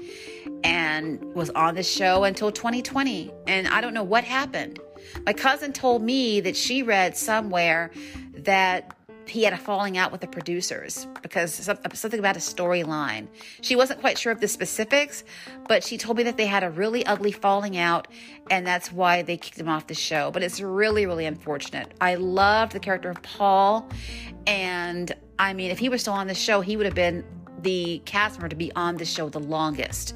and 0.64 1.24
was 1.34 1.50
on 1.52 1.76
the 1.76 1.84
show 1.84 2.24
until 2.26 2.52
2020. 2.52 3.32
And 3.48 3.68
I 3.68 3.82
don't 3.82 3.94
know 3.94 4.04
what 4.04 4.24
happened. 4.24 4.80
My 5.26 5.34
cousin 5.34 5.74
told 5.74 6.04
me 6.04 6.42
that 6.42 6.56
she 6.56 6.84
read 6.84 7.18
somewhere 7.18 7.92
that 8.34 8.96
he 9.30 9.44
had 9.44 9.54
a 9.54 9.58
falling 9.58 9.98
out 9.98 10.12
with 10.12 10.22
the 10.22 10.28
producers 10.28 11.08
because 11.22 11.54
something 11.54 12.20
about 12.20 12.36
a 12.36 12.40
storyline. 12.40 13.28
She 13.62 13.76
wasn't 13.76 14.00
quite 14.00 14.18
sure 14.18 14.32
of 14.32 14.40
the 14.40 14.48
specifics, 14.48 15.24
but 15.68 15.84
she 15.84 15.98
told 15.98 16.18
me 16.18 16.24
that 16.24 16.38
they 16.38 16.46
had 16.46 16.64
a 16.64 16.70
really 16.70 17.06
ugly 17.06 17.32
falling 17.32 17.78
out 17.78 18.08
and 18.50 18.66
that's 18.66 18.92
why 18.92 19.22
they 19.22 19.38
kicked 19.38 19.60
him 19.60 19.70
off 19.70 19.88
the 19.88 19.94
show. 19.94 20.32
But 20.32 20.44
it's 20.44 20.60
really, 20.62 21.06
really 21.06 21.26
unfortunate. 21.26 21.94
I 22.02 22.16
loved 22.16 22.74
the 22.74 22.80
character 22.80 23.10
of 23.10 23.22
Paul, 23.22 23.90
and 24.48 25.16
I 25.38 25.54
mean, 25.54 25.72
if 25.72 25.80
he 25.80 25.90
was 25.90 26.02
still 26.02 26.14
on 26.14 26.28
the 26.28 26.34
show, 26.34 26.62
he 26.62 26.76
would 26.76 26.86
have 26.86 26.96
been 26.96 27.24
the 27.62 28.02
cast 28.06 28.36
member 28.36 28.50
to 28.50 28.56
be 28.56 28.72
on 28.76 28.98
the 28.98 29.06
show 29.06 29.30
the 29.30 29.40
longest. 29.40 30.16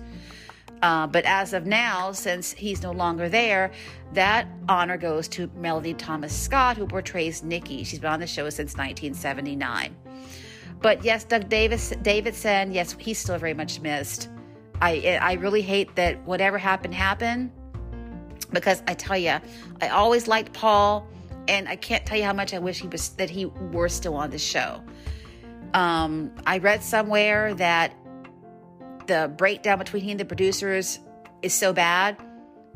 Uh, 0.83 1.07
but 1.07 1.23
as 1.23 1.53
of 1.53 1.65
now, 1.65 2.11
since 2.11 2.51
he's 2.51 2.83
no 2.83 2.91
longer 2.91 3.29
there, 3.29 3.71
that 4.11 4.45
honor 4.67 4.97
goes 4.97 5.29
to 5.29 5.49
Melody 5.55 5.93
Thomas 5.93 6.35
Scott, 6.37 6.75
who 6.75 6.85
portrays 6.85 7.41
Nikki. 7.41 7.85
She's 7.85 7.99
been 7.99 8.11
on 8.11 8.19
the 8.19 8.27
show 8.27 8.49
since 8.49 8.73
1979. 8.73 9.95
But 10.81 11.01
yes, 11.05 11.23
Doug 11.23 11.47
Davis, 11.47 11.93
Davidson, 12.01 12.73
yes, 12.73 12.97
he's 12.99 13.17
still 13.17 13.37
very 13.37 13.53
much 13.53 13.79
missed. 13.79 14.27
I 14.81 15.17
I 15.21 15.33
really 15.33 15.61
hate 15.61 15.95
that 15.95 16.21
whatever 16.25 16.57
happened 16.57 16.93
happened 16.93 17.51
because 18.51 18.83
I 18.85 18.93
tell 18.93 19.17
you, 19.17 19.37
I 19.81 19.87
always 19.87 20.27
liked 20.27 20.51
Paul, 20.51 21.07
and 21.47 21.69
I 21.69 21.77
can't 21.77 22.05
tell 22.05 22.17
you 22.17 22.25
how 22.25 22.33
much 22.33 22.53
I 22.53 22.59
wish 22.59 22.81
he 22.81 22.89
was 22.89 23.07
that 23.11 23.29
he 23.29 23.45
were 23.45 23.87
still 23.87 24.15
on 24.15 24.31
the 24.31 24.37
show. 24.37 24.83
Um, 25.73 26.29
I 26.45 26.57
read 26.57 26.83
somewhere 26.83 27.53
that 27.53 27.95
the 29.07 29.31
breakdown 29.35 29.79
between 29.79 30.03
he 30.03 30.11
and 30.11 30.19
the 30.19 30.25
producers 30.25 30.99
is 31.41 31.53
so 31.53 31.73
bad 31.73 32.17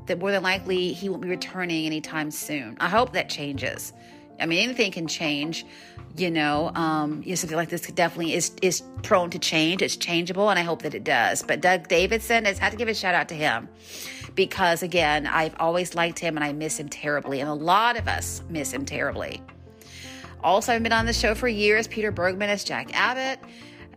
that 0.07 0.19
more 0.19 0.31
than 0.31 0.43
likely 0.43 0.93
he 0.93 1.09
won't 1.09 1.21
be 1.21 1.29
returning 1.29 1.85
anytime 1.85 2.31
soon. 2.31 2.77
I 2.79 2.89
hope 2.89 3.13
that 3.13 3.29
changes. 3.29 3.93
I 4.39 4.45
mean, 4.45 4.63
anything 4.63 4.91
can 4.91 5.07
change, 5.07 5.65
you 6.15 6.29
know. 6.29 6.71
Um, 6.75 7.23
you 7.23 7.29
know, 7.29 7.35
something 7.35 7.57
like 7.57 7.69
this 7.69 7.81
definitely 7.81 8.33
is 8.33 8.51
is 8.61 8.83
prone 9.01 9.29
to 9.31 9.39
change. 9.39 9.81
It's 9.81 9.95
changeable, 9.95 10.49
and 10.49 10.59
I 10.59 10.61
hope 10.61 10.83
that 10.83 10.93
it 10.93 11.03
does. 11.03 11.41
But 11.43 11.61
Doug 11.61 11.87
Davidson 11.87 12.45
has 12.45 12.59
had 12.59 12.71
to 12.71 12.77
give 12.77 12.87
a 12.87 12.93
shout 12.93 13.15
out 13.15 13.29
to 13.29 13.35
him 13.35 13.67
because, 14.35 14.83
again, 14.83 15.25
I've 15.25 15.55
always 15.59 15.95
liked 15.95 16.19
him, 16.19 16.37
and 16.37 16.43
I 16.43 16.53
miss 16.53 16.79
him 16.79 16.87
terribly, 16.89 17.39
and 17.39 17.49
a 17.49 17.53
lot 17.53 17.97
of 17.97 18.07
us 18.07 18.43
miss 18.49 18.71
him 18.71 18.85
terribly. 18.85 19.41
Also, 20.43 20.71
I've 20.71 20.83
been 20.83 20.93
on 20.93 21.07
the 21.07 21.13
show 21.13 21.33
for 21.33 21.47
years. 21.47 21.87
Peter 21.87 22.11
Bergman 22.11 22.49
as 22.49 22.63
Jack 22.63 22.95
Abbott. 22.95 23.39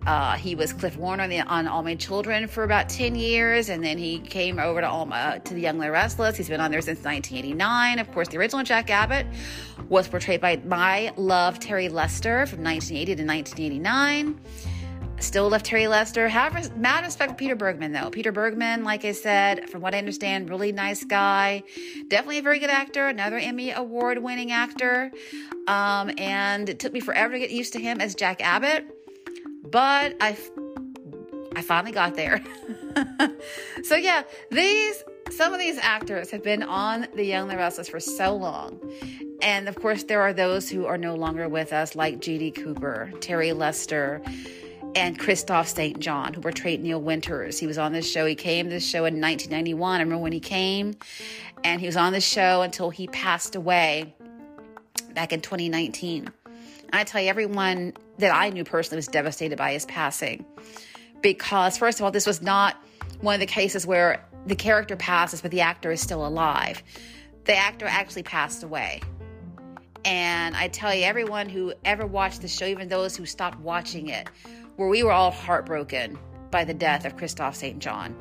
Uh, 0.06 0.36
he 0.36 0.54
was 0.54 0.72
Cliff 0.72 0.96
Warner 0.96 1.24
on, 1.24 1.30
the, 1.30 1.40
on, 1.40 1.68
All 1.68 1.82
My 1.82 1.94
Children 1.94 2.46
for 2.48 2.64
about 2.64 2.88
10 2.88 3.14
years, 3.14 3.68
and 3.68 3.84
then 3.84 3.98
he 3.98 4.18
came 4.18 4.58
over 4.58 4.80
to, 4.80 4.88
All 4.88 5.04
My, 5.04 5.38
to 5.38 5.54
The 5.54 5.60
Young 5.60 5.76
and 5.76 5.84
the 5.84 5.90
Restless. 5.90 6.36
He's 6.36 6.48
been 6.48 6.60
on 6.60 6.70
there 6.70 6.80
since 6.80 7.04
1989. 7.04 7.98
Of 7.98 8.10
course, 8.12 8.28
the 8.28 8.38
original 8.38 8.64
Jack 8.64 8.90
Abbott 8.90 9.26
was 9.88 10.08
portrayed 10.08 10.40
by 10.40 10.56
my 10.64 11.12
love, 11.16 11.58
Terry 11.58 11.88
Lester, 11.90 12.46
from 12.46 12.64
1980 12.64 13.16
to 13.16 13.24
1989. 13.24 14.40
Still 15.20 15.50
love 15.50 15.62
Terry 15.62 15.86
Lester. 15.86 16.28
Have 16.28 16.74
mad 16.78 17.04
respect 17.04 17.32
for 17.32 17.36
Peter 17.36 17.54
Bergman, 17.54 17.92
though. 17.92 18.08
Peter 18.08 18.32
Bergman, 18.32 18.84
like 18.84 19.04
I 19.04 19.12
said, 19.12 19.68
from 19.68 19.82
what 19.82 19.94
I 19.94 19.98
understand, 19.98 20.48
really 20.48 20.72
nice 20.72 21.04
guy. 21.04 21.62
Definitely 22.08 22.38
a 22.38 22.42
very 22.42 22.58
good 22.58 22.70
actor. 22.70 23.06
Another 23.06 23.36
Emmy 23.36 23.70
Award 23.70 24.22
winning 24.22 24.50
actor. 24.50 25.12
Um, 25.66 26.10
and 26.16 26.70
it 26.70 26.78
took 26.78 26.94
me 26.94 27.00
forever 27.00 27.34
to 27.34 27.38
get 27.38 27.50
used 27.50 27.74
to 27.74 27.80
him 27.80 28.00
as 28.00 28.14
Jack 28.14 28.42
Abbott 28.42 28.86
but 29.62 30.16
I 30.20 30.36
I 31.56 31.62
finally 31.62 31.92
got 31.92 32.14
there. 32.14 32.42
so 33.82 33.96
yeah, 33.96 34.22
these 34.50 35.04
some 35.30 35.52
of 35.52 35.60
these 35.60 35.78
actors 35.78 36.30
have 36.30 36.42
been 36.42 36.62
on 36.62 37.06
The 37.14 37.24
Young 37.24 37.42
and 37.42 37.50
the 37.52 37.56
Restless 37.56 37.88
for 37.88 38.00
so 38.00 38.34
long. 38.34 38.80
And 39.42 39.68
of 39.68 39.76
course, 39.76 40.04
there 40.04 40.20
are 40.20 40.32
those 40.32 40.68
who 40.68 40.86
are 40.86 40.98
no 40.98 41.14
longer 41.14 41.48
with 41.48 41.72
us, 41.72 41.94
like 41.94 42.20
G.D. 42.20 42.50
Cooper, 42.52 43.12
Terry 43.20 43.52
Lester, 43.52 44.22
and 44.94 45.18
Kristoff 45.18 45.66
St. 45.66 45.98
John, 46.00 46.34
who 46.34 46.40
portrayed 46.40 46.82
Neil 46.82 47.00
Winters. 47.00 47.58
He 47.58 47.66
was 47.66 47.78
on 47.78 47.92
this 47.92 48.10
show. 48.10 48.26
He 48.26 48.34
came 48.34 48.66
to 48.66 48.70
this 48.70 48.86
show 48.86 49.04
in 49.04 49.20
1991. 49.20 50.00
I 50.00 50.02
remember 50.02 50.22
when 50.22 50.32
he 50.32 50.40
came, 50.40 50.96
and 51.64 51.80
he 51.80 51.86
was 51.86 51.96
on 51.96 52.12
the 52.12 52.20
show 52.20 52.62
until 52.62 52.90
he 52.90 53.06
passed 53.06 53.54
away 53.54 54.14
back 55.14 55.32
in 55.32 55.40
2019. 55.40 56.28
I 56.92 57.04
tell 57.04 57.20
you, 57.20 57.28
everyone 57.28 57.94
that 58.18 58.34
I 58.34 58.50
knew 58.50 58.64
personally 58.64 58.96
was 58.96 59.08
devastated 59.08 59.56
by 59.58 59.72
his 59.72 59.86
passing 59.86 60.44
because, 61.22 61.76
first 61.78 62.00
of 62.00 62.04
all, 62.04 62.10
this 62.10 62.26
was 62.26 62.42
not 62.42 62.76
one 63.20 63.34
of 63.34 63.40
the 63.40 63.46
cases 63.46 63.86
where 63.86 64.24
the 64.46 64.54
character 64.54 64.96
passes, 64.96 65.42
but 65.42 65.50
the 65.50 65.60
actor 65.60 65.90
is 65.90 66.00
still 66.00 66.26
alive. 66.26 66.82
The 67.44 67.54
actor 67.54 67.86
actually 67.86 68.22
passed 68.22 68.62
away. 68.62 69.02
And 70.04 70.56
I 70.56 70.68
tell 70.68 70.94
you, 70.94 71.04
everyone 71.04 71.48
who 71.48 71.74
ever 71.84 72.06
watched 72.06 72.40
the 72.40 72.48
show, 72.48 72.64
even 72.64 72.88
those 72.88 73.16
who 73.16 73.26
stopped 73.26 73.60
watching 73.60 74.08
it, 74.08 74.28
where 74.76 74.88
we 74.88 75.02
were 75.02 75.12
all 75.12 75.30
heartbroken 75.30 76.18
by 76.50 76.64
the 76.64 76.74
death 76.74 77.04
of 77.04 77.16
Kristoff 77.16 77.54
St. 77.54 77.78
John. 77.78 78.16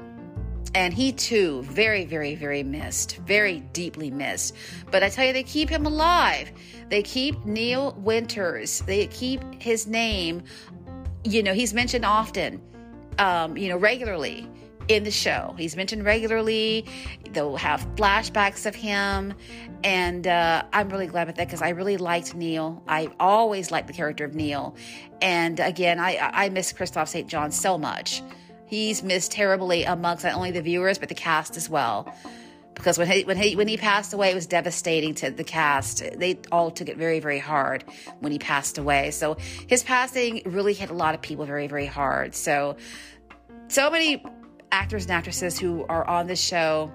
And 0.76 0.94
he 0.94 1.12
too, 1.12 1.64
very, 1.64 2.06
very, 2.06 2.36
very 2.36 2.64
missed, 2.64 3.18
very 3.18 3.62
deeply 3.74 4.12
missed. 4.12 4.56
But 4.92 5.04
I 5.04 5.10
tell 5.10 5.26
you, 5.26 5.34
they 5.34 5.44
keep 5.44 5.70
him 5.70 5.86
alive. 5.86 6.52
They 6.90 7.02
keep 7.02 7.44
Neil 7.46 7.94
Winters, 8.00 8.82
they 8.82 9.08
keep 9.08 9.42
his 9.62 9.88
name, 9.88 10.44
you 11.24 11.44
know, 11.44 11.54
he's 11.54 11.74
mentioned 11.74 12.06
often, 12.06 12.62
um, 13.18 13.58
you 13.58 13.70
know, 13.70 13.78
regularly 13.78 14.50
in 14.88 15.04
the 15.04 15.12
show. 15.12 15.54
He's 15.58 15.76
mentioned 15.76 16.04
regularly. 16.04 16.86
They'll 17.32 17.58
have 17.58 17.86
flashbacks 17.96 18.66
of 18.66 18.74
him. 18.74 19.34
And 19.84 20.26
uh, 20.26 20.64
I'm 20.74 20.90
really 20.90 21.08
glad 21.08 21.24
about 21.24 21.36
that 21.36 21.48
because 21.48 21.62
I 21.62 21.70
really 21.70 21.98
liked 21.98 22.34
Neil. 22.34 22.84
I 22.88 23.10
always 23.20 23.70
liked 23.72 23.88
the 23.88 23.94
character 23.94 24.26
of 24.26 24.34
Neil. 24.34 24.76
And 25.22 25.60
again, 25.60 26.00
I, 26.00 26.18
I 26.34 26.50
miss 26.50 26.74
Kristoff 26.74 27.08
St. 27.08 27.28
John 27.28 27.52
so 27.52 27.78
much. 27.78 28.24
He's 28.70 29.02
missed 29.02 29.32
terribly 29.32 29.84
amongst 29.84 30.24
not 30.24 30.36
only 30.36 30.52
the 30.52 30.62
viewers, 30.62 31.00
but 31.00 31.10
the 31.10 31.16
cast 31.16 31.58
as 31.58 31.68
well. 31.68 32.14
Because 32.76 33.00
when 33.00 33.08
he, 33.10 33.24
when 33.24 33.36
he 33.36 33.56
when 33.56 33.68
he 33.68 33.78
passed 33.78 34.14
away, 34.14 34.30
it 34.30 34.36
was 34.36 34.46
devastating 34.46 35.16
to 35.16 35.32
the 35.32 35.44
cast. 35.44 36.04
They 36.18 36.40
all 36.52 36.70
took 36.70 36.88
it 36.88 36.96
very 36.96 37.20
very 37.20 37.40
hard 37.40 37.84
when 38.20 38.32
he 38.32 38.38
passed 38.38 38.78
away. 38.78 39.10
So 39.10 39.38
his 39.68 39.82
passing 39.82 40.44
really 40.46 40.74
hit 40.74 40.92
a 40.92 40.94
lot 40.94 41.16
of 41.16 41.22
people 41.22 41.46
very 41.46 41.66
very 41.66 41.88
hard. 41.88 42.36
So 42.36 42.78
so 43.70 43.90
many 43.90 44.24
actors 44.72 45.06
and 45.06 45.12
actresses 45.14 45.58
who 45.58 45.84
are 45.90 46.08
on 46.08 46.28
the 46.28 46.36
show, 46.36 46.92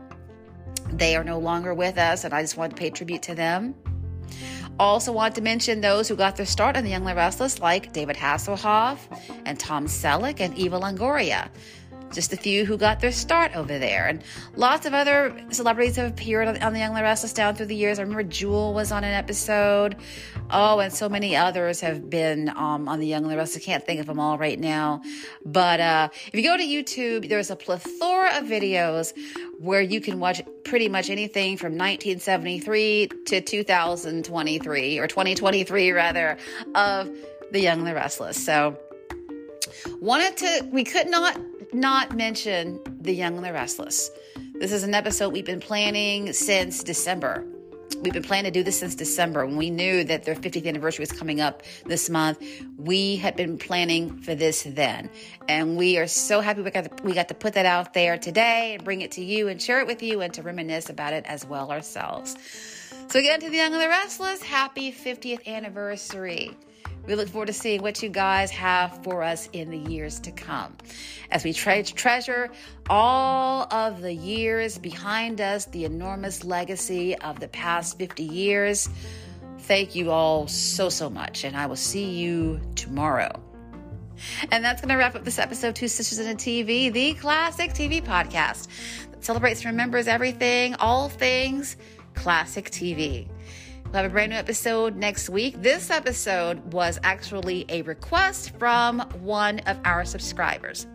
they 0.92 1.16
are 1.16 1.24
no 1.24 1.40
longer 1.40 1.74
with 1.74 1.98
us, 1.98 2.22
and 2.22 2.32
I 2.32 2.40
just 2.40 2.56
wanted 2.56 2.76
to 2.76 2.80
pay 2.80 2.90
tribute 2.90 3.22
to 3.22 3.34
them. 3.34 3.74
Also, 4.78 5.12
want 5.12 5.36
to 5.36 5.40
mention 5.40 5.80
those 5.80 6.08
who 6.08 6.16
got 6.16 6.36
their 6.36 6.46
start 6.46 6.76
on 6.76 6.82
the 6.82 6.90
Young 6.90 7.06
and 7.06 7.16
Restless, 7.16 7.60
like 7.60 7.92
David 7.92 8.16
Hasselhoff 8.16 8.98
and 9.46 9.58
Tom 9.58 9.86
Selleck 9.86 10.40
and 10.40 10.52
Eva 10.58 10.80
Longoria 10.80 11.48
just 12.14 12.32
a 12.32 12.36
few 12.36 12.64
who 12.64 12.78
got 12.78 13.00
their 13.00 13.12
start 13.12 13.54
over 13.56 13.78
there. 13.78 14.06
And 14.06 14.22
lots 14.56 14.86
of 14.86 14.94
other 14.94 15.36
celebrities 15.50 15.96
have 15.96 16.10
appeared 16.12 16.48
on, 16.48 16.62
on 16.62 16.72
The 16.72 16.78
Young 16.78 16.90
and 16.90 16.98
the 16.98 17.02
Restless 17.02 17.32
down 17.32 17.54
through 17.54 17.66
the 17.66 17.76
years. 17.76 17.98
I 17.98 18.02
remember 18.02 18.22
Jewel 18.22 18.72
was 18.72 18.92
on 18.92 19.04
an 19.04 19.12
episode. 19.12 19.96
Oh, 20.50 20.78
and 20.78 20.92
so 20.92 21.08
many 21.08 21.36
others 21.36 21.80
have 21.80 22.08
been 22.08 22.48
um, 22.50 22.88
on 22.88 23.00
The 23.00 23.06
Young 23.06 23.24
and 23.24 23.32
the 23.32 23.36
Restless. 23.36 23.62
I 23.62 23.66
can't 23.66 23.84
think 23.84 24.00
of 24.00 24.06
them 24.06 24.20
all 24.20 24.38
right 24.38 24.58
now. 24.58 25.02
But 25.44 25.80
uh, 25.80 26.08
if 26.12 26.34
you 26.34 26.42
go 26.42 26.56
to 26.56 26.62
YouTube, 26.62 27.28
there's 27.28 27.50
a 27.50 27.56
plethora 27.56 28.38
of 28.38 28.44
videos 28.44 29.12
where 29.58 29.82
you 29.82 30.00
can 30.00 30.20
watch 30.20 30.42
pretty 30.64 30.88
much 30.88 31.10
anything 31.10 31.56
from 31.56 31.72
1973 31.72 33.08
to 33.26 33.40
2023 33.40 34.98
or 34.98 35.06
2023 35.06 35.92
rather 35.92 36.36
of 36.74 37.10
The 37.50 37.60
Young 37.60 37.80
and 37.80 37.86
the 37.86 37.94
Restless. 37.94 38.42
So 38.42 38.78
wanted 40.00 40.36
to 40.36 40.68
we 40.72 40.84
could 40.84 41.08
not 41.08 41.38
not 41.74 42.16
mention 42.16 42.80
The 43.00 43.12
Young 43.12 43.36
and 43.36 43.44
the 43.44 43.52
Restless. 43.52 44.08
This 44.54 44.70
is 44.70 44.84
an 44.84 44.94
episode 44.94 45.32
we've 45.32 45.44
been 45.44 45.60
planning 45.60 46.32
since 46.32 46.84
December. 46.84 47.44
We've 48.00 48.12
been 48.12 48.22
planning 48.22 48.52
to 48.52 48.58
do 48.58 48.62
this 48.62 48.78
since 48.78 48.94
December 48.94 49.44
when 49.44 49.56
we 49.56 49.70
knew 49.70 50.04
that 50.04 50.22
their 50.22 50.36
50th 50.36 50.66
anniversary 50.66 51.02
was 51.02 51.10
coming 51.10 51.40
up 51.40 51.64
this 51.84 52.08
month. 52.08 52.40
We 52.78 53.16
had 53.16 53.34
been 53.34 53.58
planning 53.58 54.18
for 54.18 54.36
this 54.36 54.62
then. 54.62 55.10
And 55.48 55.76
we 55.76 55.98
are 55.98 56.06
so 56.06 56.40
happy 56.40 56.62
we 56.62 56.70
got, 56.70 56.96
to, 56.96 57.02
we 57.02 57.12
got 57.12 57.28
to 57.28 57.34
put 57.34 57.54
that 57.54 57.66
out 57.66 57.92
there 57.92 58.18
today 58.18 58.74
and 58.74 58.84
bring 58.84 59.02
it 59.02 59.12
to 59.12 59.24
you 59.24 59.48
and 59.48 59.60
share 59.60 59.80
it 59.80 59.88
with 59.88 60.00
you 60.00 60.20
and 60.20 60.32
to 60.34 60.42
reminisce 60.42 60.90
about 60.90 61.12
it 61.12 61.24
as 61.26 61.44
well 61.44 61.72
ourselves. 61.72 62.36
So, 63.08 63.18
again, 63.18 63.40
to 63.40 63.50
the 63.50 63.56
Young 63.56 63.72
and 63.72 63.82
the 63.82 63.88
Restless, 63.88 64.42
happy 64.42 64.92
50th 64.92 65.44
anniversary. 65.46 66.56
We 67.06 67.14
look 67.14 67.28
forward 67.28 67.46
to 67.46 67.52
seeing 67.52 67.82
what 67.82 68.02
you 68.02 68.08
guys 68.08 68.50
have 68.50 69.02
for 69.04 69.22
us 69.22 69.48
in 69.52 69.70
the 69.70 69.90
years 69.90 70.20
to 70.20 70.30
come. 70.30 70.76
As 71.30 71.44
we 71.44 71.52
tre- 71.52 71.82
treasure 71.82 72.50
all 72.88 73.66
of 73.70 74.00
the 74.00 74.12
years 74.12 74.78
behind 74.78 75.40
us, 75.40 75.66
the 75.66 75.84
enormous 75.84 76.44
legacy 76.44 77.16
of 77.16 77.40
the 77.40 77.48
past 77.48 77.98
50 77.98 78.22
years, 78.22 78.88
thank 79.60 79.94
you 79.94 80.10
all 80.10 80.48
so, 80.48 80.88
so 80.88 81.10
much. 81.10 81.44
And 81.44 81.56
I 81.56 81.66
will 81.66 81.76
see 81.76 82.10
you 82.10 82.60
tomorrow. 82.74 83.40
And 84.50 84.64
that's 84.64 84.80
going 84.80 84.90
to 84.90 84.96
wrap 84.96 85.14
up 85.14 85.24
this 85.24 85.38
episode, 85.38 85.74
Two 85.74 85.88
Sisters 85.88 86.20
in 86.20 86.28
a 86.28 86.34
TV, 86.34 86.92
the 86.92 87.14
classic 87.14 87.72
TV 87.72 88.02
podcast 88.02 88.68
that 89.10 89.24
celebrates 89.24 89.60
and 89.60 89.72
remembers 89.72 90.06
everything, 90.06 90.74
all 90.76 91.08
things 91.08 91.76
classic 92.14 92.70
TV. 92.70 93.28
We'll 93.94 94.02
have 94.02 94.10
a 94.10 94.12
brand 94.12 94.32
new 94.32 94.38
episode 94.38 94.96
next 94.96 95.28
week. 95.28 95.62
This 95.62 95.88
episode 95.88 96.72
was 96.72 96.98
actually 97.04 97.64
a 97.68 97.82
request 97.82 98.50
from 98.58 98.98
one 99.20 99.60
of 99.60 99.78
our 99.84 100.04
subscribers. 100.04 100.88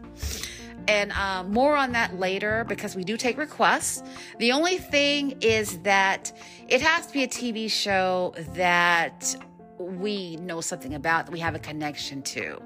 And 0.86 1.14
um, 1.14 1.54
more 1.54 1.78
on 1.78 1.94
that 1.94 2.20
later 2.20 2.66
because 2.68 2.98
we 2.98 3.06
do 3.06 3.16
take 3.16 3.38
requests. 3.38 4.04
The 4.40 4.52
only 4.52 4.80
thing 4.80 5.38
is 5.40 5.80
that 5.84 6.34
it 6.68 6.82
has 6.82 7.08
to 7.08 7.14
be 7.14 7.24
a 7.24 7.28
TV 7.30 7.72
show 7.72 8.34
that 8.56 9.34
we 9.78 10.36
know 10.36 10.60
something 10.60 10.94
about, 10.94 11.28
that 11.28 11.32
we 11.32 11.40
have 11.40 11.56
a 11.56 11.60
connection 11.60 12.22
to. 12.24 12.62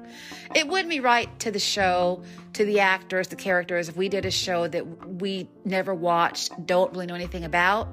It 0.55 0.67
wouldn't 0.67 0.89
be 0.89 0.99
right 0.99 1.29
to 1.41 1.51
the 1.51 1.59
show, 1.59 2.23
to 2.53 2.65
the 2.65 2.79
actors, 2.79 3.27
the 3.27 3.35
characters, 3.35 3.87
if 3.87 3.95
we 3.95 4.09
did 4.09 4.25
a 4.25 4.31
show 4.31 4.67
that 4.67 5.05
we 5.05 5.47
never 5.63 5.93
watched, 5.93 6.65
don't 6.65 6.91
really 6.91 7.05
know 7.05 7.13
anything 7.13 7.45
about. 7.45 7.87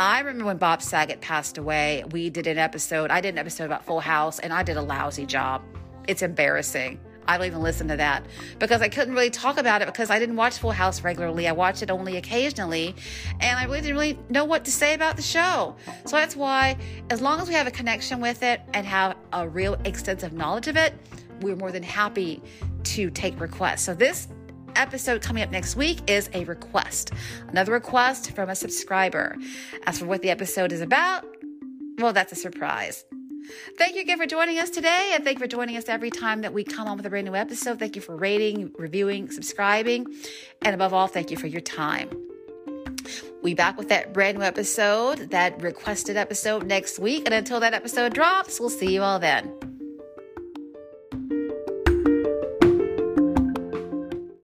I 0.00 0.20
remember 0.20 0.46
when 0.46 0.56
Bob 0.56 0.80
Saget 0.80 1.20
passed 1.20 1.58
away, 1.58 2.04
we 2.10 2.30
did 2.30 2.46
an 2.46 2.56
episode. 2.56 3.10
I 3.10 3.20
did 3.20 3.34
an 3.34 3.38
episode 3.38 3.66
about 3.66 3.84
Full 3.84 4.00
House, 4.00 4.38
and 4.38 4.50
I 4.50 4.62
did 4.62 4.78
a 4.78 4.82
lousy 4.82 5.26
job. 5.26 5.60
It's 6.08 6.22
embarrassing. 6.22 6.98
I 7.28 7.36
don't 7.36 7.46
even 7.46 7.60
listen 7.60 7.86
to 7.88 7.98
that 7.98 8.24
because 8.58 8.80
I 8.80 8.88
couldn't 8.88 9.12
really 9.12 9.28
talk 9.28 9.58
about 9.58 9.82
it 9.82 9.84
because 9.84 10.08
I 10.08 10.18
didn't 10.18 10.36
watch 10.36 10.56
Full 10.56 10.70
House 10.70 11.02
regularly. 11.04 11.46
I 11.46 11.52
watched 11.52 11.82
it 11.82 11.90
only 11.90 12.16
occasionally, 12.16 12.96
and 13.40 13.58
I 13.58 13.64
really 13.64 13.82
didn't 13.82 13.96
really 13.96 14.18
know 14.30 14.46
what 14.46 14.64
to 14.64 14.70
say 14.70 14.94
about 14.94 15.16
the 15.16 15.22
show. 15.22 15.76
So 16.06 16.16
that's 16.16 16.34
why, 16.34 16.78
as 17.10 17.20
long 17.20 17.38
as 17.38 17.48
we 17.48 17.52
have 17.52 17.66
a 17.66 17.70
connection 17.70 18.20
with 18.22 18.42
it 18.42 18.62
and 18.72 18.86
have 18.86 19.18
a 19.34 19.46
real 19.46 19.74
extensive 19.84 20.32
knowledge 20.32 20.68
of 20.68 20.78
it, 20.78 20.94
we're 21.42 21.56
more 21.56 21.72
than 21.72 21.82
happy 21.82 22.42
to 22.84 23.10
take 23.10 23.38
requests. 23.38 23.82
So 23.82 23.92
this 23.92 24.28
episode 24.76 25.22
coming 25.22 25.42
up 25.42 25.50
next 25.50 25.76
week 25.76 25.98
is 26.08 26.30
a 26.34 26.44
request, 26.44 27.12
another 27.48 27.72
request 27.72 28.32
from 28.32 28.50
a 28.50 28.54
subscriber. 28.54 29.36
As 29.86 29.98
for 29.98 30.06
what 30.06 30.22
the 30.22 30.30
episode 30.30 30.72
is 30.72 30.80
about, 30.80 31.24
well, 31.98 32.12
that's 32.12 32.32
a 32.32 32.36
surprise. 32.36 33.04
Thank 33.78 33.94
you 33.94 34.02
again 34.02 34.18
for 34.18 34.26
joining 34.26 34.58
us 34.58 34.70
today, 34.70 35.12
and 35.14 35.24
thank 35.24 35.38
you 35.38 35.44
for 35.44 35.48
joining 35.48 35.76
us 35.76 35.88
every 35.88 36.10
time 36.10 36.42
that 36.42 36.52
we 36.52 36.64
come 36.64 36.88
on 36.88 36.96
with 36.96 37.06
a 37.06 37.10
brand 37.10 37.26
new 37.26 37.34
episode. 37.34 37.78
Thank 37.78 37.96
you 37.96 38.02
for 38.02 38.16
rating, 38.16 38.70
reviewing, 38.78 39.30
subscribing, 39.30 40.06
and 40.62 40.74
above 40.74 40.92
all, 40.92 41.06
thank 41.06 41.30
you 41.30 41.36
for 41.36 41.46
your 41.46 41.60
time. 41.60 42.10
We 43.42 43.54
back 43.54 43.78
with 43.78 43.88
that 43.88 44.12
brand 44.12 44.38
new 44.38 44.44
episode, 44.44 45.30
that 45.30 45.60
requested 45.62 46.16
episode 46.16 46.66
next 46.66 46.98
week. 46.98 47.22
And 47.24 47.34
until 47.34 47.60
that 47.60 47.72
episode 47.72 48.12
drops, 48.12 48.60
we'll 48.60 48.68
see 48.68 48.92
you 48.92 49.02
all 49.02 49.18
then. 49.18 49.79